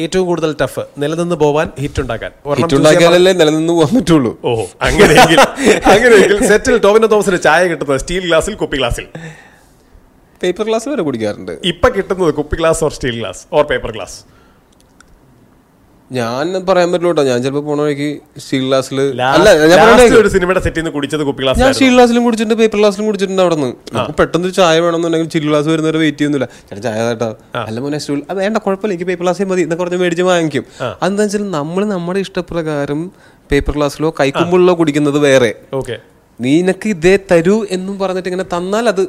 [0.02, 2.32] ഏറ്റവും കൂടുതൽ ടഫ് നിലനിന്ന് പോവാൻ ഹിറ്റ് ഉണ്ടാക്കാൻ.
[3.42, 4.52] നിലനിന്ന് പോകാൻ പറ്റുള്ളൂ ഓ
[4.88, 5.40] അങ്ങനെയെങ്കിൽ
[5.94, 9.08] അങ്ങനെയെങ്കിൽ സെറ്റിൽ ടോവിനോ തോമസിന് ചായ കിട്ടുന്നത് സ്റ്റീൽ ഗ്ലാസിൽ കുപ്പി ഗ്ലാസിൽ
[10.42, 11.54] പേപ്പർ ഗ്ലാസ് വരെ കുടിക്കാറുണ്ട്.
[11.72, 14.20] ഇപ്പൊ കിട്ടുന്നത് കുപ്പി glass or steel glass or paper glass
[16.12, 18.08] ഞാൻ പറയാൻ പറ്റില്ല ഞാൻ ചിലപ്പോ പോണ വഴിക്ക്
[18.44, 22.58] സ്റ്റീൽ ഗ്ലാസ്സിൽ അല്ല ഞാൻ ഒരു സിനിമയുടെ സെറ്റിൽ നിന്ന് കുടിച്ചത് കുപ്പി ഗ്ലാസ് ഞാൻ സ്റ്റീൽ ഗ്ലാസ്സിലും കുടിച്ചിട്ടുണ്ട്
[22.62, 26.48] പേപ്പർ ഗ്ലാസ്സിലും കുടിച്ചിട്ടുണ്ട് അവിടെ നിന്ന് പെട്ടെന്ന് ഒരു ചായ വേണമെന്നുണ്ടെങ്കിൽ സ്റ്റീൽ ഗ്ലാസ് വരുന്നവരെ വെയിറ്റ് ചെയ്യുന്നില്ല.
[26.70, 27.30] ചേട്ടാ ചായ കേട്ടോ
[27.68, 28.94] അല്ല മോനെ സ്റ്റൂൾ അത് വേണ്ട കുഴപ്പമില്ല.
[28.96, 29.64] എനിക്ക് പേപ്പർ ഗ്ലാസ്സേ മതി.
[29.68, 30.66] എന്നൊക്കെ പറഞ്ഞ് മേടിച്ച് വാങ്ങിക്കും.
[31.02, 33.02] അതെന്താ വെച്ചാൽ നമ്മൾ നമ്മുടെ ഇഷ്ടപ്രകാരം
[33.52, 35.52] പേപ്പർ ഗ്ലാസ്സിലോ കൈക്കുമ്പിളിലോ കുടിക്കുന്നത് വേറെ.
[35.74, 35.82] നീ
[36.40, 39.04] നീനക്ക് ഇതേ തരൂ എന്നും പറഞ്ഞിട്ട് ഇങ്ങനെ തന്നാൽ അത്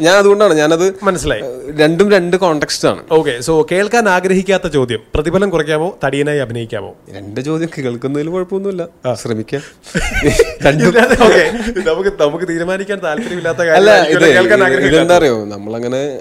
[0.00, 1.42] ഞാൻ അതുകൊണ്ടാണ് ഞാനത് മനസ്സിലായി.
[1.78, 3.02] രണ്ടും രണ്ട് കോണ്ടെക്സ്റ്റ് ആണ്.
[3.12, 5.00] ഓക്കെ സോ കേൾക്കാൻ ആഗ്രഹിക്കാത്ത ചോദ്യം.
[5.14, 5.98] പ്രതിഫലം കുറയ്ക്കാമോ?
[6.04, 6.94] തടിയനായി അഭിനയിക്കാമോ?
[7.10, 9.14] രണ്ട് ചോദ്യം കേൾക്കുന്നതിൽ കുഴപ്പമൊന്നുമില്ല.
[9.14, 9.60] ശ്രമിക്കാം.
[11.88, 13.56] നമുക്ക് നമുക്ക് തീരുമാനിക്കാൻ താല്പര്യമില്ലാത്ത
[14.86, 16.20] ഇതെന്താ അറിയോ നമ്മളങ്ങനെ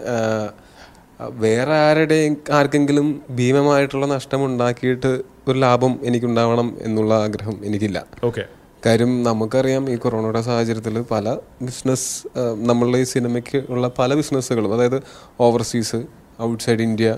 [1.32, 8.06] വേറെ ആരുടെയും ആർക്കെങ്കിലും ഭീമമായിട്ടുള്ള നഷ്ടം ഉണ്ടാക്കിയിട്ട് ഒരു ലാഭം എനിക്കുണ്ടാവണം എന്നുള്ള ആഗ്രഹം എനിക്കില്ല.
[8.24, 12.28] ഓക്കെ കാര്യം നമുക്കറിയാം ഈ കൊറോണയുടെ സാഹചര്യത്തിൽ പല ബിസിനസ്
[12.70, 15.00] നമ്മളുടെ ഈ സിനിമയ്ക്ക് ഉള്ള പല ബിസിനസ്സുകളും അതായത്
[15.40, 16.00] ഓവർസീസ്
[16.42, 17.10] ഔട്ട്സൈഡ് ഇന്ത്യ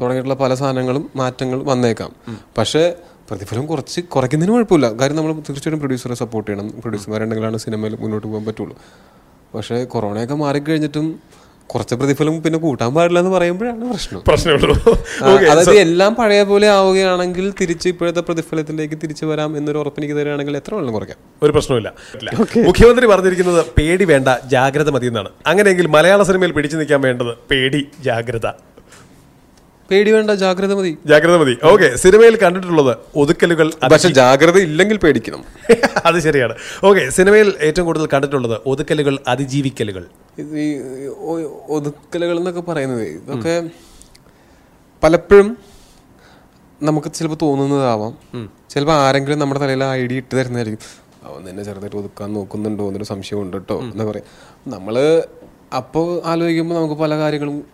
[0.00, 2.12] തുടങ്ങിയിട്ടുള്ള പല സാധനങ്ങളും മാറ്റങ്ങൾ വന്നേക്കാം.
[2.58, 2.82] പക്ഷേ
[3.30, 4.86] പ്രതിഫലം കുറച്ച് കുറയ്ക്കുന്നതിന് കുഴപ്പമില്ല.
[5.00, 6.68] കാര്യം നമ്മൾ തീർച്ചയായിട്ടും പ്രൊഡ്യൂസറെ സപ്പോർട്ട് ചെയ്യണം.
[6.80, 8.76] പ്രൊഡ്യൂസർമാരുണ്ടെങ്കിലാണ് സിനിമയിൽ മുന്നോട്ട് പോകാൻ പറ്റുള്ളൂ.
[9.54, 11.06] പക്ഷേ കൊറോണയൊക്കെ മാറിക്കഴിഞ്ഞിട്ടും
[11.70, 14.20] കുറച്ച് പ്രതിഫലം പിന്നെ കൂട്ടാൻ പാടില്ല എന്ന് പറയുമ്പോഴാണ് പ്രശ്നം.
[14.28, 14.74] പ്രശ്നമുള്ളൂ.
[15.50, 20.74] അതായത് എല്ലാം പഴയ പോലെ ആവുകയാണെങ്കിൽ തിരിച്ച് ഇപ്പോഴത്തെ പ്രതിഫലത്തിലേക്ക് തിരിച്ചു വരാം എന്നൊരു ഉറപ്പ് എനിക്ക് തരികയാണെങ്കിൽ എത്ര
[20.74, 21.18] വെള്ളം കുറയ്ക്കാം.
[21.42, 21.88] ഒരു പ്രശ്നമില്ല
[22.66, 28.46] മുഖ്യമന്ത്രി പറഞ്ഞിരിക്കുന്നത് പേടി വേണ്ട ജാഗ്രത മതി എന്നാണ് അങ്ങനെയെങ്കിൽ മലയാള സിനിമയിൽ പിടിച്ചു നിൽക്കാൻ വേണ്ടത് പേടി ജാഗ്രത.
[29.90, 30.98] പേടി വേണ്ട ജാഗ്രത മതി.
[31.06, 31.58] ജാഗ്രത മതി.
[31.64, 35.44] ഓക്കെ സിനിമയിൽ കണ്ടിട്ടുള്ളത് ഒതുക്കലുകൾ അത് പക്ഷെ ജാഗ്രത ഇല്ലെങ്കിൽ പേടിക്കണം.
[36.06, 36.54] അത് ശരിയാണ്.
[36.84, 40.04] ഓക്കെ സിനിമയിൽ ഏറ്റവും കൂടുതൽ കണ്ടിട്ടുള്ളത് ഒതുക്കലുകൾ അതിജീവിക്കലുകൾ.
[40.40, 40.66] ഈ
[41.68, 43.70] ഒതുക്കലുകൾ എന്നൊക്കെ പറയുന്നത് ഇതൊക്കെ
[45.02, 45.56] പലപ്പോഴും
[46.82, 48.14] നമുക്ക് ചിലപ്പോൾ തോന്നുന്നതാവാം.
[48.70, 50.90] ചിലപ്പോൾ ആരെങ്കിലും നമ്മുടെ തലയിൽ ഐഡിയ ഇട്ട് തരുന്നതായിരിക്കും.
[51.24, 54.26] അവൻ നിന്നെ ചെറുതായിട്ട് ഒതുക്കാൻ നോക്കുന്നുണ്ടോ എന്നൊരു സംശയം ഉണ്ട് കേട്ടോ എന്ന് പറയും.
[54.68, 54.96] നമ്മൾ
[55.76, 57.64] അപ്പോൾ ആലോചിക്കുമ്പോൾ നമുക്ക് പല കാര്യങ്ങളും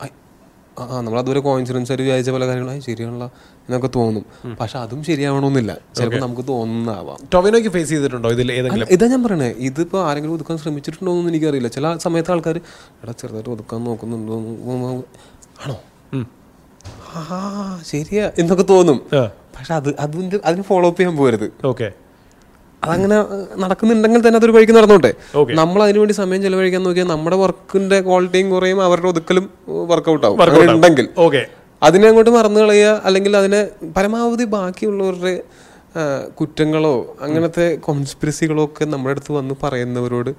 [0.81, 3.25] ആ നമ്മൾ അതുവരെ കോയിൻസിഡൻസ് ആയിട്ട് വിചാരിച്ച പല കാര്യങ്ങളും ശരിയാണല്ല
[3.67, 4.25] എന്നൊക്കെ തോന്നും.
[4.61, 8.89] പക്ഷെ അതും ശരിയാവണമെന്നില്ല ചിലപ്പോൾ നമുക്ക് തോന്നുന്നതാവാം ടൊവിനോയ്ക്ക് ഫേസ് ചെയ്തിട്ടുണ്ടോ ഇതിൽ ഏതെങ്കിലും?
[8.91, 9.51] ഇതാ ഞാൻ പറയണേ.
[9.69, 11.69] ഇതിപ്പോ ആരെങ്കിലും ഒതുക്കാൻ ശ്രമിച്ചിട്ടുണ്ടോ എന്ന് എനിക്കറിയില്ല.
[11.69, 12.59] ചില സമയത്ത് ആൾക്കാർ
[13.03, 14.39] എടാ ചെറുതായിട്ട് ഒതുക്കാൻ നോക്കുന്നുണ്ടോ?
[15.65, 15.77] ആണോ?
[17.17, 17.39] ആ
[17.93, 19.01] ശരിയാ എന്നൊക്കെ തോന്നും.
[19.57, 21.53] പക്ഷെ അത് അതിന്റെ അതിന് ഫോളോ അപ്പ് ചെയ്യാൻ പോരുത്.
[21.65, 21.89] ഓക്കെ
[22.85, 23.17] അതങ്ങനെ
[23.63, 25.11] നടക്കുന്നുണ്ടെങ്കിൽ തന്നെ അതൊരു വഴിക്ക് നടന്നോട്ടെ.
[25.61, 29.45] നമ്മൾ അതിനുവേണ്ടി സമയം ചെലവഴിക്കാൻ നോക്കിയാൽ നമ്മുടെ വർക്കിന്റെ ക്വാളിറ്റിയും കുറയും അവരുടെ ഒതുക്കലും
[29.93, 30.39] വർക്കൗട്ട് ആവും.
[30.77, 31.09] ഉണ്ടെങ്കിൽ
[31.83, 33.61] അതിനെ അങ്ങോട്ട് മറന്നു കളയുക അല്ലെങ്കിൽ അതിനെ
[33.97, 35.35] പരമാവധി ബാക്കിയുള്ളവരുടെ
[36.39, 36.93] കുറ്റങ്ങളോ
[37.25, 40.31] അങ്ങനത്തെ കോൺസ്പിറസികളോ ഒക്കെ നമ്മുടെ അടുത്ത് വന്ന് പറയുന്നവരോട്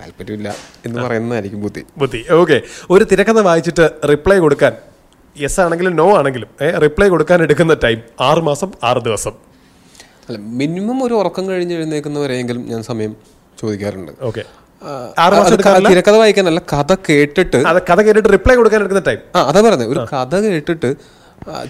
[0.00, 0.48] താല്പര്യമില്ല
[0.86, 1.82] എന്ന് പറയുന്നതായിരിക്കും ബുദ്ധി.
[2.02, 2.20] ബുദ്ധി.
[2.40, 2.58] ഓക്കെ
[2.94, 4.74] ഒരു തിരക്കഥ വായിച്ചിട്ട് റിപ്ലൈ കൊടുക്കാൻ
[5.36, 6.50] യെസ് ആണെങ്കിലും നോ ആണെങ്കിലും
[6.84, 9.34] റിപ്ലൈ കൊടുക്കാൻ എടുക്കുന്ന ടൈം ആറ് മാസം ആറ് ദിവസം.
[10.28, 13.12] അല്ല മിനിമം ഒരു ഉറക്കം കഴിഞ്ഞ് എഴുന്നേക്കുന്നവരെയെങ്കിലും ഞാൻ സമയം
[13.60, 14.12] ചോദിക്കാറുണ്ട്.
[14.28, 14.44] ഓക്കെ.
[15.90, 17.58] തിരക്കഥ വായിക്കാനല്ല കഥ കേട്ടിട്ട്
[17.90, 19.90] കഥ കേട്ടിട്ട് റിപ്ലൈ കൊടുക്കാൻ എടുക്കുന്ന ടൈം ആ അതാ പറഞ്ഞത്.
[19.92, 20.90] ഒരു കഥ കേട്ടിട്ട്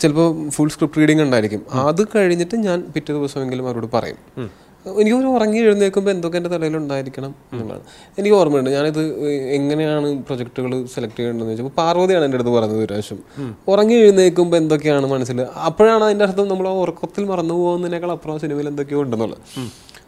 [0.03, 1.61] ചിലപ്പോൾ ഫുൾ സ്ക്രിപ്റ്റ് റീഡിംഗ് ഉണ്ടായിരിക്കും.
[1.91, 4.19] അത് കഴിഞ്ഞിട്ട് ഞാൻ പിറ്റേ ദിവസമെങ്കിലും അവരോട് പറയും.
[5.01, 7.85] എനിക്ക് ഒരു ഉറങ്ങി എഴുന്നേൽക്കുമ്പോൾ എന്തൊക്കെ എന്റെ തലയിൽ ഉണ്ടായിരിക്കണം എന്നുള്ളതാണ്.
[8.19, 8.71] എനിക്ക് ഓർമ്മയുണ്ട്.
[8.71, 9.01] ഞാനിത്
[9.59, 13.21] എങ്ങനെയാണ് പ്രൊജക്റ്റുകൾ സെലക്ട് ചെയ്യേണ്ടതെന്ന് ചോദിച്ചപ്പോൾ പാർവതിയാണ് എന്റെ അടുത്ത് പറഞ്ഞത് ഒരു പ്രാവശ്യം.
[13.69, 15.41] ഉറങ്ങി എഴുന്നേൽക്കുമ്പോൾ എന്തൊക്കെയാണ് മനസ്സിൽ?
[15.41, 19.41] അപ്പോഴാണ് അതിന്റെ അർത്ഥം നമ്മൾ ഉറക്കത്തിൽ മറന്നു പോകുന്നതിനേക്കാൾ അപ്പുറം സിനിമയിൽ എന്തൊക്കെയോ ഉണ്ടെന്നുള്ളത്.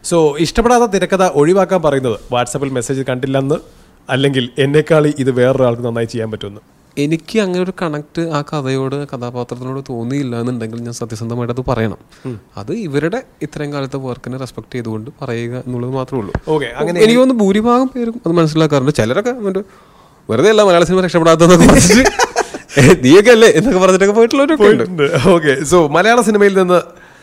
[0.03, 3.55] സോ ഇഷ്ടപ്പെടാത്ത തിരക്കഥ ഒഴിവാക്കാൻ പറയുന്നത് വാട്സാപ്പിൽ മെസ്സേജ് കണ്ടില്ലെന്ന്
[4.09, 6.61] അല്ലെങ്കിൽ എന്നെക്കാളി ഇത് വേറൊരാൾക്ക് നന്നായി ചെയ്യാൻ പറ്റുമെന്ന്.
[6.97, 11.99] എനിക്ക് അങ്ങനെ ഒരു കണക്ട് ആ കഥയോട് കഥാപാത്രത്തിനോട് തോന്നിയില്ല എന്നുണ്ടെങ്കിൽ ഞാൻ സത്യസന്ധമായിട്ട് അത് പറയണം.
[12.57, 16.33] അത് ഇവരുടെ ഇത്രയും കാലത്തെ വർക്കിനെ റെസ്പെക്ട് ചെയ്തുകൊണ്ട് പറയുക എന്നുള്ളത് മാത്രമേ ഉള്ളൂ.
[16.53, 18.93] ഓക്കെ അങ്ങനെ എനിക്ക് തോന്നുന്നു ഭൂരിഭാഗം പേരും അത് മനസ്സിലാക്കാറുണ്ട്.
[18.99, 19.63] ചിലരൊക്കെ മറ്റേ
[20.29, 22.05] വെറുതെ അല്ല മലയാള സിനിമ രക്ഷപ്പെടാത്തതെന്നൊക്കെ പറഞ്ഞിട്ട്
[22.79, 25.05] "ഏ, നീയൊക്കെ അല്ലേ എന്നൊക്കെ പറഞ്ഞിട്ടൊക്കെ പോയിട്ടുള്ളവരൊക്കെ ഉണ്ട്.
[25.33, 26.79] ഓക്കെ സോ മലയാള സിനിമയിൽ നിന്ന്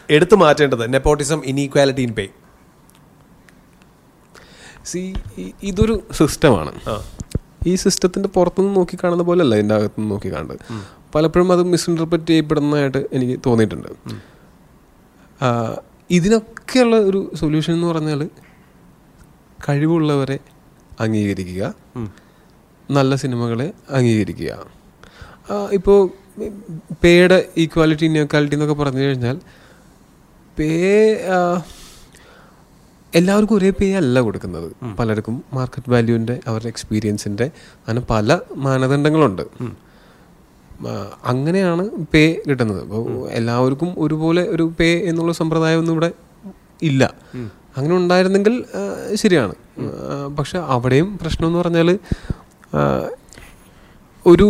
[0.09, 2.25] എടുത്തു മാറ്റേണ്ടത് നെപ്പോട്ടിസം ഇനീക്വാലിറ്റി ഇൻ പേ
[4.85, 5.03] സി
[5.65, 6.73] ഇതൊരു സിസ്റ്റമാണ്
[7.66, 10.59] ഈ സിസ്റ്റത്തിന്റെ പുറത്തുനിന്ന് നോക്കി കാണുന്ന പോലെയല്ല എന്റെ അകത്തുനിന്ന് നോക്കി കാണുന്നത്
[11.14, 13.88] പലപ്പോഴും അത് മിസ്ഇന്റർപ്രറ്റ് ചെയ്യപ്പെടുന്നതായിട്ട് എനിക്ക് തോന്നിയിട്ടുണ്ട്.
[16.11, 18.29] ഇതിനൊക്കെയുള്ള ഒരു സൊല്യൂഷൻ എന്ന് പറഞ്ഞാൽ
[19.68, 20.38] കഴിവുള്ളവരെ
[21.00, 21.74] അംഗീകരിക്കുക.
[22.90, 24.53] നല്ല സിനിമകളെ അംഗീകരിക്കുക.
[25.72, 26.11] ഇപ്പോൾ
[27.05, 29.40] പേയുടെ ഈക്വാലിറ്റി ഇൻഇക്വാലിറ്റി എന്നൊക്കെ പറഞ്ഞു കഴിഞ്ഞാൽ
[30.59, 30.68] പേ
[33.18, 37.46] എല്ലാവർക്കും ഒരേ പേ അല്ല കൊടുക്കുന്നത് പലർക്കും മാർക്കറ്റ് വാല്യൂവിന്റെ അവരുടെ എക്സ്പീരിയൻസിന്റെ
[37.87, 39.42] അങ്ങനെ പല മാനദണ്ഡങ്ങളുണ്ട്.
[41.24, 42.81] അങ്ങനെയാണ് പേ കിട്ടുന്നത്.
[42.83, 46.11] അപ്പോൾ എല്ലാവർക്കും ഒരുപോലെ ഒരു പേ എന്നുള്ള സമ്പ്രദായം ഒന്നും ഇവിടെ
[46.83, 47.03] ഇല്ല.
[47.77, 48.64] അങ്ങനെ ഉണ്ടായിരുന്നെങ്കിൽ
[49.14, 49.55] ശരിയാണ്.
[50.38, 51.98] പക്ഷെ അവിടെയും പ്രശ്നം എന്ന് പറഞ്ഞാൽ
[54.27, 54.48] ഒരു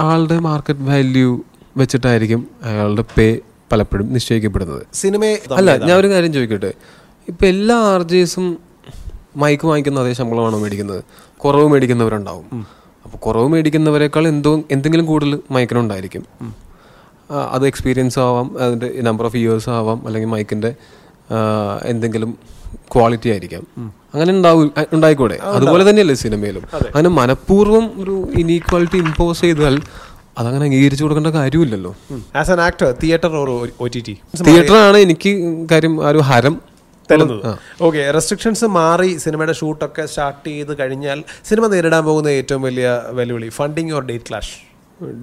[0.00, 1.30] ആളുടെ മാർക്കറ്റ് വാല്യൂ
[1.76, 3.28] വെച്ചിട്ടായിരിക്കും അയാളുടെ പേ
[3.72, 4.82] പലപ്പോഴും നിശ്ചയിക്കപ്പെടുന്നത്.
[4.92, 6.72] സിനിമയെ അല്ല ഞാൻ ഒരു കാര്യം ചോദിക്കട്ടെ?
[7.30, 8.46] ഇപ്പൊ എല്ലാ ആർ ജെസും
[9.36, 11.04] മൈക്ക് വാങ്ങിക്കുന്ന അതേ ശമ്പളമാണോ മേടിക്കുന്നത്?
[11.36, 12.66] കുറവ് മേടിക്കുന്നവരുണ്ടാവും.
[13.04, 16.24] അപ്പോൾ കുറവ് മേടിക്കുന്നവരെക്കാൾ എന്തോ എന്തെങ്കിലും കൂടുതൽ മൈക്കിനുണ്ടായിരിക്കും.
[17.30, 20.74] ആ, അത് എക്സ്പീരിയൻസ് ആവാം അതിന്റെ നമ്പർ ഓഫ് ഇയേഴ്സ് ആവാം അല്ലെങ്കിൽ മൈക്കിന്റെ
[21.84, 22.30] എന്തെങ്കിലും
[22.94, 23.64] ക്വാളിറ്റി ആയിരിക്കാം.
[24.14, 25.38] അങ്ങനെ ഉണ്ടാവും ഉണ്ടായിക്കൂടെ?
[25.42, 26.62] അതുപോലെ തന്നെയല്ലേ സിനിമയിലും.
[26.74, 29.80] അങ്ങനെ മനഃപൂർവം ഒരു ഇനീക്വാലിറ്റി ഇമ്പോസ് ചെയ്താൽ
[30.38, 31.96] അതങ്ങനെ അംഗീകരിച്ചു കൊടുക്കേണ്ട കാര്യമില്ലല്ലോ.
[32.36, 33.30] ആസ് ആൻ ആക്ടർ തിയേറ്റർ
[34.44, 35.32] തിയേറ്ററാണ് എനിക്ക്
[35.70, 36.69] കാര്യം ആ ഒരു ഹരം
[37.10, 37.42] തരുന്നത്.
[37.88, 41.20] ഓക്കെ റെസ്ട്രിക്ഷൻസ് മാറി സിനിമയുടെ ഷൂട്ടൊക്കെ സ്റ്റാർട്ട് ചെയ്ത് കഴിഞ്ഞാൽ
[41.50, 42.88] സിനിമ നേരിടാൻ പോകുന്ന ഏറ്റവും വലിയ
[43.20, 44.56] വെല്ലുവിളി funding or date clash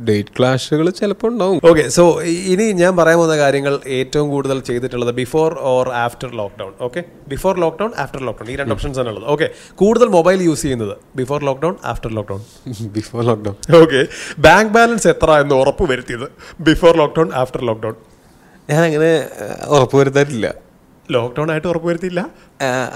[0.08, 1.58] date ക്ലാഷുകൾ ചിലപ്പോൾ ഉണ്ടാവും.
[1.70, 2.04] ഓക്കെ സോ
[2.52, 7.02] ഇനി ഞാൻ പറയാൻ പോകുന്ന കാര്യങ്ങൾ ഏറ്റവും കൂടുതൽ ചെയ്തിട്ടുള്ളത് before or after lockdown okay
[7.34, 9.48] before lockdown after lockdown ഈ രണ്ട് ഓപ്ഷൻസ് ആണ് ഉള്ളത് ഓക്കെ
[9.82, 12.42] കൂടുതൽ മൊബൈൽ യൂസ് ചെയ്യുന്നത് before lockdown after lockdown
[12.98, 14.02] before lockdown okay
[14.40, 16.28] bank balance എത്ര എന്ന് ഉറപ്പ് വരുത്തിയത്
[16.70, 17.98] ബിഫോർ ലോക്ക്ഡൗൺ ആഫ്റ്റർ ലോക്ക്ഡൗൺ
[18.70, 19.12] ഞാൻ അങ്ങനെ
[19.70, 20.48] ഉറപ്പുവരുത്താറില്ല
[21.16, 22.22] ലോക്ക്ഡൗൺ ആയിട്ട് ഉറപ്പ് വരുത്തിയില്ല.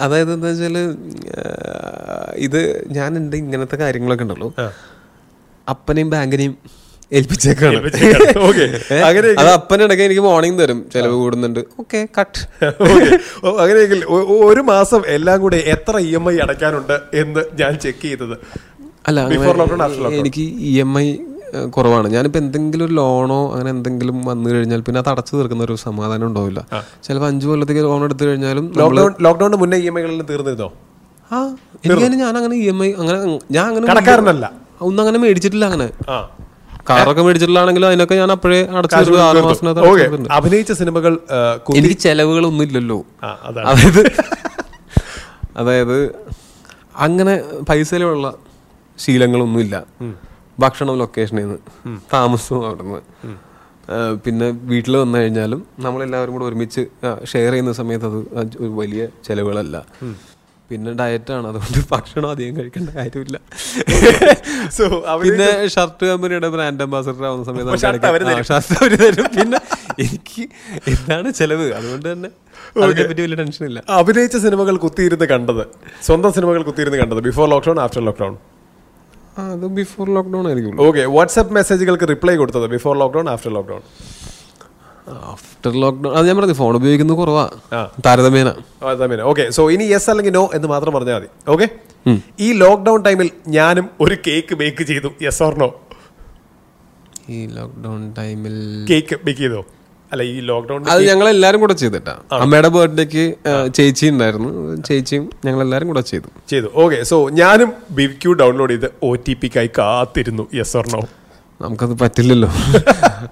[0.04, 0.78] അതായത് എന്താ വെച്ചാൽ
[2.48, 2.62] ഇത്
[2.98, 4.50] ഞാൻ എന്റെ ഇങ്ങനത്തെ കാര്യങ്ങളൊക്കെ ഉണ്ടല്ലോ.
[5.70, 6.56] അപ്പനെയും ബാങ്കിനെയും
[7.20, 7.80] ഏൽപ്പിച്ചേക്കാണ്.
[9.42, 10.80] അത് അപ്പനിടയ്ക്ക് എനിക്ക് മോർണിംഗ് തരും.
[10.94, 11.60] ചെലവ് കൂടുന്നുണ്ട്.
[11.80, 12.40] ഓക്കെ കട്ട്
[13.62, 14.02] അങ്ങനെയെങ്കിൽ
[14.50, 18.36] ഒരു മാസം എല്ലാം കൂടെ എത്ര ഇ എം ഐ അടയ്ക്കാനുണ്ട് എന്ന് ഞാൻ ചെക്ക് ചെയ്തത്.
[19.08, 19.20] അല്ല
[20.22, 21.08] എനിക്ക് ഇ എം ഐ
[21.76, 22.08] കുറവാണ്.
[22.16, 26.60] ഞാനിപ്പോൾ എന്തെങ്കിലും ഒരു ലോണോ അങ്ങനെ എന്തെങ്കിലും വന്നു കഴിഞ്ഞാൽ പിന്നെ അത് അടച്ചു തീർക്കുന്ന ഒരു സമാധാനം ഉണ്ടാവില്ല.
[27.06, 28.66] ചിലപ്പോൾ അഞ്ചു കൊല്ലത്തേക്ക് ലോൺ എടുത്തു കഴിഞ്ഞാലും
[29.28, 30.70] ലോക്ക്ഡൌണിന് മുന്നേ ഇ എം ഐകളിൽ തീർന്നിരുന്നോ?
[31.32, 31.40] ആ
[31.86, 33.18] എനിക്ക് ഞാൻ അങ്ങനെ ഇ എം ഐ അങ്ങനെ
[33.58, 33.86] ഞാൻ അങ്ങനെ
[34.88, 35.88] ഒന്നും അങ്ങനെ മേടിച്ചിട്ടില്ല അങ്ങനെ.
[36.90, 40.30] കാറൊക്കെ മേടിച്ചിട്ടുള്ളാണെങ്കിലും അതിനൊക്കെ ഞാൻ അപ്പോഴേ അടച്ചു ആറ് മാസത്തിനകത്ത്.
[40.38, 41.14] അഭിനയിച്ച സിനിമകൾ
[41.80, 43.00] എനിക്ക് ചെലവുകളൊന്നും ഇല്ലല്ലോ
[43.50, 44.02] അതായത്
[45.62, 45.98] അതായത്
[47.06, 47.34] അങ്ങനെ
[47.70, 48.28] പൈസയിലുള്ള
[49.00, 49.76] ശീലങ്ങളൊന്നുമില്ല.
[50.64, 51.60] ഭക്ഷണം ലൊക്കേഷനിൽ നിന്ന്
[52.14, 53.02] താമസവും അവിടെ നിന്ന്
[54.26, 56.82] പിന്നെ വീട്ടിൽ വന്നു കഴിഞ്ഞാലും നമ്മളെല്ലാവരും കൂടെ ഒരുമിച്ച്
[57.32, 59.78] ഷെയർ ചെയ്യുന്ന സമയത്ത് അത് ഒരു വലിയ ചിലവുകളല്ല.
[60.70, 63.38] പിന്നെ ഡയറ്റാണ് അതുകൊണ്ട് ഭക്ഷണം അധികം കഴിക്കേണ്ട കാര്യമില്ല.
[64.78, 64.84] സോ
[65.24, 67.82] പിന്നെ ഷർട്ട് കമ്പനിയുടെ ബ്രാൻഡ് അംബാസഡർ ആവുന്ന സമയത്ത്
[68.52, 69.28] ഷർട്ട് തരും.
[69.38, 69.60] പിന്നെ
[70.06, 70.44] എനിക്ക്
[70.94, 71.68] എന്താണ് ചെലവ്?
[71.80, 72.30] അതുകൊണ്ട് തന്നെ
[72.84, 73.80] വലിയ ടെൻഷൻ ഇല്ല.
[74.00, 75.64] അഭിനയിച്ച സിനിമകൾ കുത്തിയിരുന്ന് കണ്ടത്.
[76.08, 77.22] സ്വന്തം സിനിമകൾ കുത്തിയിരുന്ന് കണ്ടത്.
[77.30, 78.36] ബിഫോർ ലോക്ക്ഡൌൺ ആഫ്റ്റർ ലോക്ക്ഡൌൺ
[79.38, 80.82] അത് ബിഫോർ ലോക്ക്ഡൌൺ ആയിരിക്കും.
[80.88, 82.66] ഓക്കെ വാട്സ്ആപ്പ് മെസ്സേജുകൾക്ക് റിപ്ലൈ കൊടുത്തത്?
[82.68, 83.82] Before lockdown after lockdown
[85.34, 87.46] after lockdown അത് ഞാൻ പറഞ്ഞു ഫോൺ ഉപയോഗിക്കുന്നത് കുറവാ.
[88.06, 88.50] താരതമ്യേന.
[88.84, 89.22] താരതമ്യേന.
[89.22, 91.30] ഓക്കെ സോ ഇനി യെസ് അല്ലെങ്കിൽ നോ എന്ന് മാത്രം പറഞ്ഞാൽ മതി.
[91.52, 91.68] ഓക്കെ
[92.40, 95.12] ഈ ലോക്ക്ഡൌൺ ടൈമിൽ ഞാനും ഒരു കേക്ക് ബേക്ക് ചെയ്തു.
[95.22, 95.70] യെസ് ഓർ നോ
[97.30, 99.66] ഈ ലോക്ക്ഡൌൺ ടൈമിൽ കേക്ക് ബേക്ക് ചെയ്തോ?
[100.12, 102.14] അല്ല ഈ ലോക്ക്ഡൌൺ അത് ഞങ്ങൾ എല്ലാരും കൂടെ ചെയ്തിട്ടാ.
[102.44, 103.24] അമ്മയുടെ ബർത്ത്ഡേക്ക്
[103.78, 104.50] ചേച്ചി ഉണ്ടായിരുന്നു.
[104.88, 106.30] ചേച്ചിയും ഞങ്ങൾ എല്ലാരും കൂടെ ചെയ്തു.
[106.52, 106.70] ചെയ്തു.
[106.84, 107.70] ഓക്കെ സോ ഞാനും
[108.00, 110.46] ബിക്യു ഡൗൺലോഡ് ചെയ്ത് ഒ ടി പിക്കായി കാത്തിരുന്നു.
[110.60, 111.02] യെസ് ഓർ നോ
[111.64, 112.50] നമുക്കത് പറ്റില്ലല്ലോ.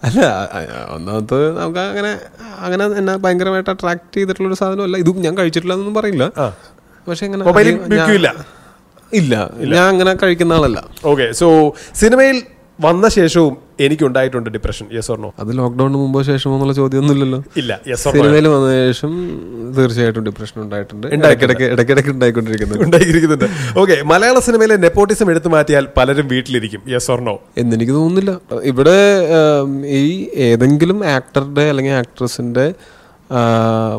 [0.08, 0.20] അല്ല
[0.96, 2.12] ഒന്നാമത് നമുക്ക് അങ്ങനെ
[2.65, 4.98] അങ്ങനെ എന്നെ ഭയങ്കരമായിട്ട് അട്രാക്ട് ചെയ്തിട്ടുള്ള ഒരു സാധനമല്ല.
[5.04, 6.26] ഇതും ഞാൻ കഴിച്ചിട്ടില്ല എന്നൊന്നും പറയില്ല
[7.08, 7.44] പക്ഷെ ഇങ്ങനെ
[8.18, 8.30] ഇല്ല.
[9.20, 9.36] ഇല്ല
[9.76, 10.80] ഞാൻ അങ്ങനെ കഴിക്കുന്ന ആളല്ല.
[11.12, 11.48] ഓക്കെ സോ
[12.02, 12.39] സിനിമയിൽ
[12.86, 13.54] വന്ന ശേഷവും
[13.86, 17.39] എനിക്കുണ്ടായിട്ടുണ്ട് ഡിപ്രഷൻ യെസ് ഓർണോ അത് ലോക്ക്ഡൌണിന് മുമ്പോ ശേഷമോ എന്നുള്ള ചോദ്യമൊന്നുമില്ലല്ലോ.
[17.62, 17.72] ഇല്ല.
[17.92, 19.12] യെസ് സിനിമയിൽ വന്ന ശേഷം
[19.78, 21.08] തീർച്ചയായിട്ടും ഡിപ്രഷൻ ഉണ്ടായിട്ടുണ്ട്.
[21.18, 23.46] ഇടയ്ക്കിടയ്ക്ക് ഉണ്ടായിരിക്കുന്നുണ്ട്.
[23.84, 26.84] ഓക്കെ മലയാള സിനിമയിലെ നെപ്പോട്ടിസം എടുത്തു മാറ്റിയാൽ പലരും വീട്ടിലിരിക്കും.
[26.94, 28.34] യെസ് ഓർണോ എന്നെനിക്ക് തോന്നുന്നില്ല.
[28.72, 28.98] ഇവിടെ
[30.02, 32.68] ഈ ഏതെങ്കിലും ആക്ടറുടെ അല്ലെങ്കിൽ ആക്ട്രസിന്റെ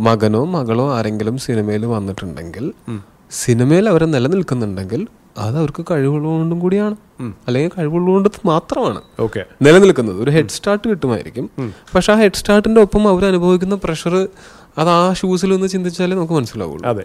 [0.09, 2.65] മകനോ മകളോ ആരെങ്കിലും സിനിമയിൽ വന്നിട്ടുണ്ടെങ്കിൽ
[3.31, 5.03] സിനിമയിൽ അവരെ നിലനിൽക്കുന്നുണ്ടെങ്കിൽ
[5.39, 6.97] അത് അവർക്ക് കഴിവുള്ളതുകൊണ്ടും കൂടിയാണ്.
[7.21, 9.01] അല്ലെങ്കിൽ കഴിവുള്ളതുകൊണ്ട് മാത്രമാണ്.
[9.21, 9.45] ഓക്കെ.
[9.63, 10.23] നിലനിൽക്കുന്നത്.
[10.23, 11.51] ഒരു ഹെഡ് സ്റ്റാർട്ട് കിട്ടുമായിരിക്കും.
[11.95, 14.29] പക്ഷെ ആ ഹെഡ് സ്റ്റാർട്ടിന്റെ ഒപ്പം അവർ അനുഭവിക്കുന്ന പ്രഷർ
[14.79, 16.89] അത് ആ ഷൂസിൽ ഒന്ന് ചിന്തിച്ചാലേ നമുക്ക് മനസ്സിലാവുള്ളൂ.
[16.89, 17.05] അതെ.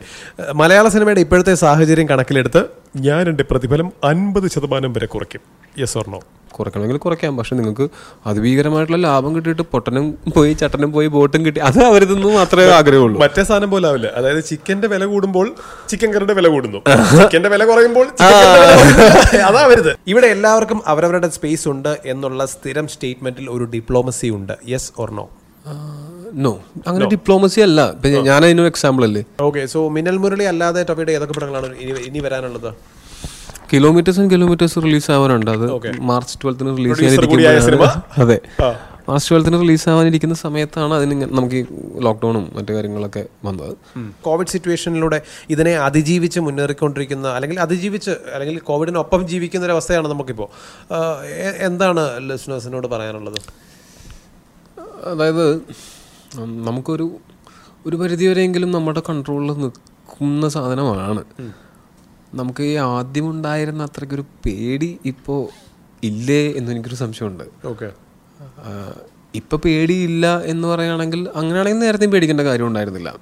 [0.53, 2.65] മലയാള സിനിമയുടെ ഇപ്പോഴത്തെ സാഹചര്യം കണക്കിലെടുത്ത്
[2.97, 5.41] ഞാൻ എന്റെ പ്രതിഫലം അൻപത് ശതമാനം വരെ കുറയ്ക്കും.
[5.79, 6.19] യെസ് ഓർണോ
[6.51, 7.37] കുറയ്ക്കണമെങ്കിൽ കുറയ്ക്കാം.
[7.37, 7.89] പക്ഷെ നിങ്ങൾക്ക്
[8.25, 13.21] അതിഭീകരമായിട്ടുള്ള ലാഭം കിട്ടിയിട്ട് പൊട്ടനും പോയി ചട്ടനും പോയി ബോട്ടും കിട്ടി അത് അവരിതൊന്നും മാത്രമേ ആഗ്രഹമുള്ളൂ.
[13.21, 14.07] മറ്റേ സാധനം പോലെ ആവില്ല.
[14.07, 15.55] അതായത് ചിക്കന്റെ വില കൂടുമ്പോൾ
[15.89, 16.77] ചിക്കൻ കറിയുടെ വില കൂടുന്നു.
[17.21, 18.07] ചിക്കന്റെ വില കുറയുമ്പോൾ
[19.45, 24.53] അതാ വരുത് ഇവിടെ എല്ലാവർക്കും അവരവരുടെ സ്പേസ് ഉണ്ട് എന്നുള്ള സ്ഥിരം സ്റ്റേറ്റ്മെന്റിൽ ഒരു ഡിപ്ലോമസി ഉണ്ട്.
[24.69, 25.29] യെസ് ഓർ നോ
[26.43, 26.51] നോ
[26.87, 27.81] അങ്ങനെ ഡിപ്ലോമസി അല്ല.
[28.27, 29.23] ഞാൻ അതിനൊരു എക്സാമ്പിൾ അല്ലേ?
[29.41, 31.75] ഓക്കെ സോ മിനൽ മുരളി അല്ലാതെ ടോപ്പിയുടെ ഏതൊക്കെ പടങ്ങളാണ്
[32.07, 32.73] ഇനി വരാനുള്ളത്?
[33.73, 35.51] കിലോമീറ്റേഴ്സ് ആൻഡ് കിലോമീറ്റേഴ്സ് റിലീസ് ആവാനുണ്ട്.
[35.51, 38.03] അത് മാർച്ച് ട്വൽത്തിന് റിലീസ് ചെയ്യാനിരിക്കുന്ന?
[38.17, 38.39] അതെ.
[39.09, 41.65] മാർച്ച് ട്വൽത്തിന് റിലീസ് ആവാനിരിക്കുന്ന സമയത്താണ് അതിന് നമുക്ക്
[42.05, 43.73] ലോക്ക്ഡൌണും മറ്റു കാര്യങ്ങളൊക്കെ വന്നത്.
[44.21, 50.49] കോവിഡ് സിറ്റുവേഷനിലൂടെ ഇതിനെ അതിജീവിച്ച് മുന്നേറിക്കൊണ്ടിരിക്കുന്ന അല്ലെങ്കിൽ അതിജീവിച്ച് അല്ലെങ്കിൽ കോവിഡിനൊപ്പം ജീവിക്കുന്ന ഒരു അവസ്ഥയാണ് നമുക്കിപ്പോൾ
[51.59, 53.39] എന്താണ് ലിസ്നേഴ്സിനോട് പറയാനുള്ളത്?
[55.11, 55.61] അതായത്
[56.41, 57.17] നമുക്കൊരു
[57.85, 61.23] ഒരു പരിധിവരെയെങ്കിലും നമ്മുടെ കൺട്രോളിൽ നിൽക്കുന്ന സാധനമാണ്.
[62.33, 65.49] നമുക്ക് ഈ ആദ്യം ഉണ്ടായിരുന്ന അത്രയ്ക്കൊരു പേടി ഇപ്പോൾ
[66.03, 67.67] ഇല്ലേ എന്ന് എനിക്കൊരു സംശയമുണ്ട്.
[67.67, 67.85] ഓക്കെ.
[67.85, 73.15] ഇപ്പം ഇപ്പൊ പേടിയില്ല എന്ന് പറയുകയാണെങ്കിൽ അങ്ങനെയാണെങ്കിൽ നേരത്തെയും പേടിക്കേണ്ട കാര്യം ഉണ്ടായിരുന്നില്ല.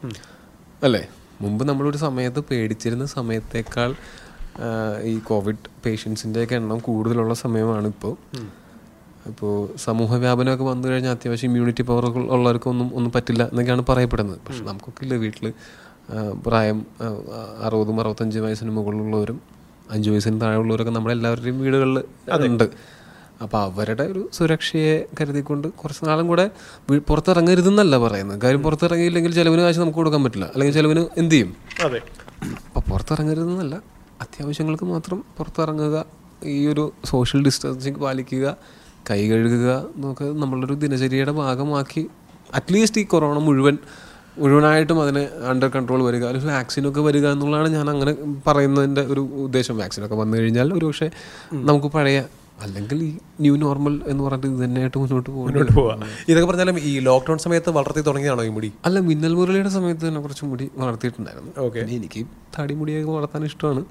[0.83, 1.07] അല്ലേ?
[1.41, 3.95] മുമ്പ് നമ്മളൊരു സമയത്ത് പേടിച്ചിരുന്ന സമയത്തേക്കാൾ
[5.03, 8.17] ഈ കോവിഡ് പേഷ്യൻസിന്റെയൊക്കെ എണ്ണം കൂടുതലുള്ള സമയമാണ് ഇപ്പോൾ
[9.29, 9.53] ഇപ്പോൾ
[9.85, 12.05] സമൂഹ വ്യാപനമൊക്കെ വന്നു കഴിഞ്ഞാൽ അത്യാവശ്യം ഇമ്മ്യൂണിറ്റി പവർ
[12.35, 14.39] ഉള്ളവർക്കൊന്നും ഒന്നും പറ്റില്ല എന്നൊക്കെയാണ് പറയപ്പെടുന്നത്.
[14.47, 15.45] പക്ഷെ നമുക്കൊക്കെ ഇല്ല വീട്ടിൽ
[16.47, 16.79] പ്രായം
[17.65, 19.37] അറുപതും അറുപത്തഞ്ച് വയസ്സിന് മുകളിലുള്ളവരും
[19.91, 21.97] അഞ്ച് വയസ്സിന് താഴെയുള്ളവരൊക്കെ നമ്മളെല്ലാവരുടെയും വീടുകളിൽ
[22.49, 22.65] ഉണ്ട്.
[23.43, 26.45] അപ്പോൾ അവരുടെ ഒരു സുരക്ഷയെ കരുതിക്കൊണ്ട് കുറച്ച് നാളും കൂടെ
[27.09, 28.41] പുറത്തിറങ്ങരുതെന്നല്ല പറയുന്നത്.
[28.41, 30.45] കാര്യം പുറത്തിറങ്ങിയില്ലെങ്കിൽ ചിലവിന് കാശ് നമുക്ക് കൊടുക്കാൻ പറ്റില്ല.
[30.53, 31.49] അല്ലെങ്കിൽ ചിലവിന് എന്ത് ചെയ്യും?
[31.85, 32.01] അതെ.
[32.67, 33.75] അപ്പോൾ പുറത്തിറങ്ങരുതെന്നല്ല.
[34.21, 36.05] അത്യാവശ്യങ്ങൾക്ക് മാത്രം പുറത്തിറങ്ങുക
[36.55, 38.57] ഈ ഒരു സോഷ്യൽ ഡിസ്റ്റൻസിങ് പാലിക്കുക
[39.05, 42.03] കൈ കഴുകുക എന്നൊക്കെ നമ്മളൊരു ദിനചര്യയുടെ ഭാഗമാക്കി
[42.53, 43.75] അറ്റ്ലീസ്റ്റ് ഈ കൊറോണ മുഴുവൻ
[44.37, 48.13] മുഴുവനായിട്ടും അതിനെ അണ്ടർ കൺട്രോൾ വരിക അല്ലെങ്കിൽ വാക്സിനൊക്കെ വരിക എന്നുള്ളതാണ് ഞാൻ അങ്ങനെ
[48.47, 49.75] പറയുന്നതിന്റെ ഒരു ഉദ്ദേശം.
[49.77, 51.07] വാക്സിനൊക്കെ വന്നു കഴിഞ്ഞാൽ ഒരു പക്ഷേ
[51.63, 52.19] നമുക്ക് പഴയ
[52.61, 55.93] അല്ലെങ്കിൽ ഈ ന്യൂ നോർമൽ എന്ന് പറഞ്ഞിട്ട് ഇത് തന്നെയായിട്ട് മുന്നോട്ട് പോകും മുന്നോട്ട് പോവാ
[56.29, 58.69] ഇതൊക്കെ പറഞ്ഞാലും ഈ ലോക്ക്ഡൌൺ സമയത്ത് വളർത്തി തുടങ്ങിയതാണോ ഈ മുടി?
[58.85, 61.51] അല്ല മിന്നൽ മുരളിയുടെ സമയത്ത് തന്നെ കുറച്ച് മുടി വളർത്തിയിട്ടുണ്ടായിരുന്നു.
[61.65, 62.21] ഓക്കെ എനിക്ക്
[62.57, 63.83] താടി മുടിയൊക്കെ വളർത്താൻ ഇഷ്ടമാണ്.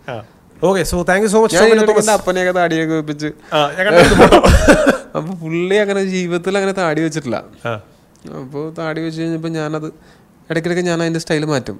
[0.63, 3.29] Okay so thank you so much അപ്പനെയൊക്കെ താടിയൊക്കെ വെപ്പിച്ച്
[5.23, 7.39] അപ്പൊ പുള്ളി അങ്ങനെ ജീവിതത്തിൽ അങ്ങനെ താടി വെച്ചിട്ടില്ല.
[8.43, 9.89] അപ്പോൾ താടി വെച്ച് കഴിഞ്ഞപ്പോൾ ഞാനത്
[10.51, 11.77] ഇടയ്ക്കിടയ്ക്ക് ഞാൻ അതിന്റെ സ്റ്റൈൽ മാറ്റും.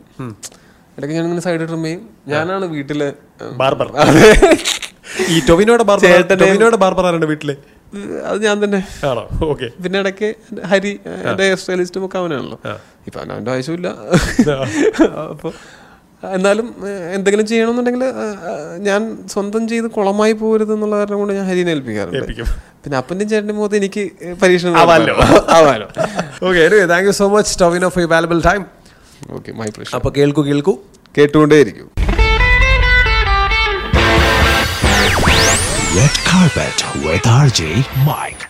[0.97, 2.01] ഇടയ്ക്ക് ഞാൻ ഇങ്ങനെ സൈഡ് ട്രിം ചെയ്യും.
[2.33, 3.09] ഞാനാണ് വീട്ടിലെ
[3.61, 3.89] ബാർബർ.
[5.35, 7.51] ഈ ടൊവിനോയുടെ ബാർബർ ടൊവിനോയുടെ ബാർബർ ആരുടെ വീട്ടിൽ?
[8.29, 8.81] അത് ഞാൻ തന്നെ.
[9.09, 9.23] ആണോ?
[9.53, 9.69] ഓക്കെ.
[9.85, 10.29] പിന്നെ ഇടയ്ക്ക്
[10.71, 10.93] ഹരി
[11.29, 12.59] എന്റെ ഹെയർ സ്റ്റൈലിസ്റ്റും ഒക്കെ അവനാണല്ലോ.
[13.09, 13.89] ഇപ്പൊ അവന്റെ ആവശ്യമില്ല.
[15.33, 15.53] അപ്പോൾ
[16.37, 16.67] എന്നാലും
[17.17, 18.05] എന്തെങ്കിലും ചെയ്യണമെന്നുണ്ടെങ്കിൽ
[18.89, 19.01] ഞാൻ
[19.33, 22.45] സ്വന്തം ചെയ്ത് കുളമായി പോകരുത് എന്നുള്ള കാരണം കൊണ്ട് ഞാൻ ഹരിനെ ഏൽപ്പിക്കാറുണ്ട്.
[22.85, 24.05] പിന്നെ അപ്പന്റെയും ചേട്ടന്റെ മുഖത്ത് എനിക്ക്
[24.43, 25.17] പരീക്ഷണം ആവാലോ.
[25.59, 25.89] ആവാലോ
[26.49, 28.63] okay thank you so much Tovino for valuable time
[29.39, 30.75] okay my പ്രശ്നം അപ്പൊ കേൾക്കൂ കേൾക്കൂ.
[31.19, 31.89] കേട്ടുകൊണ്ടേയിരിക്കും.
[35.97, 37.61] Red Carpet with RJ
[38.07, 38.43] Mike.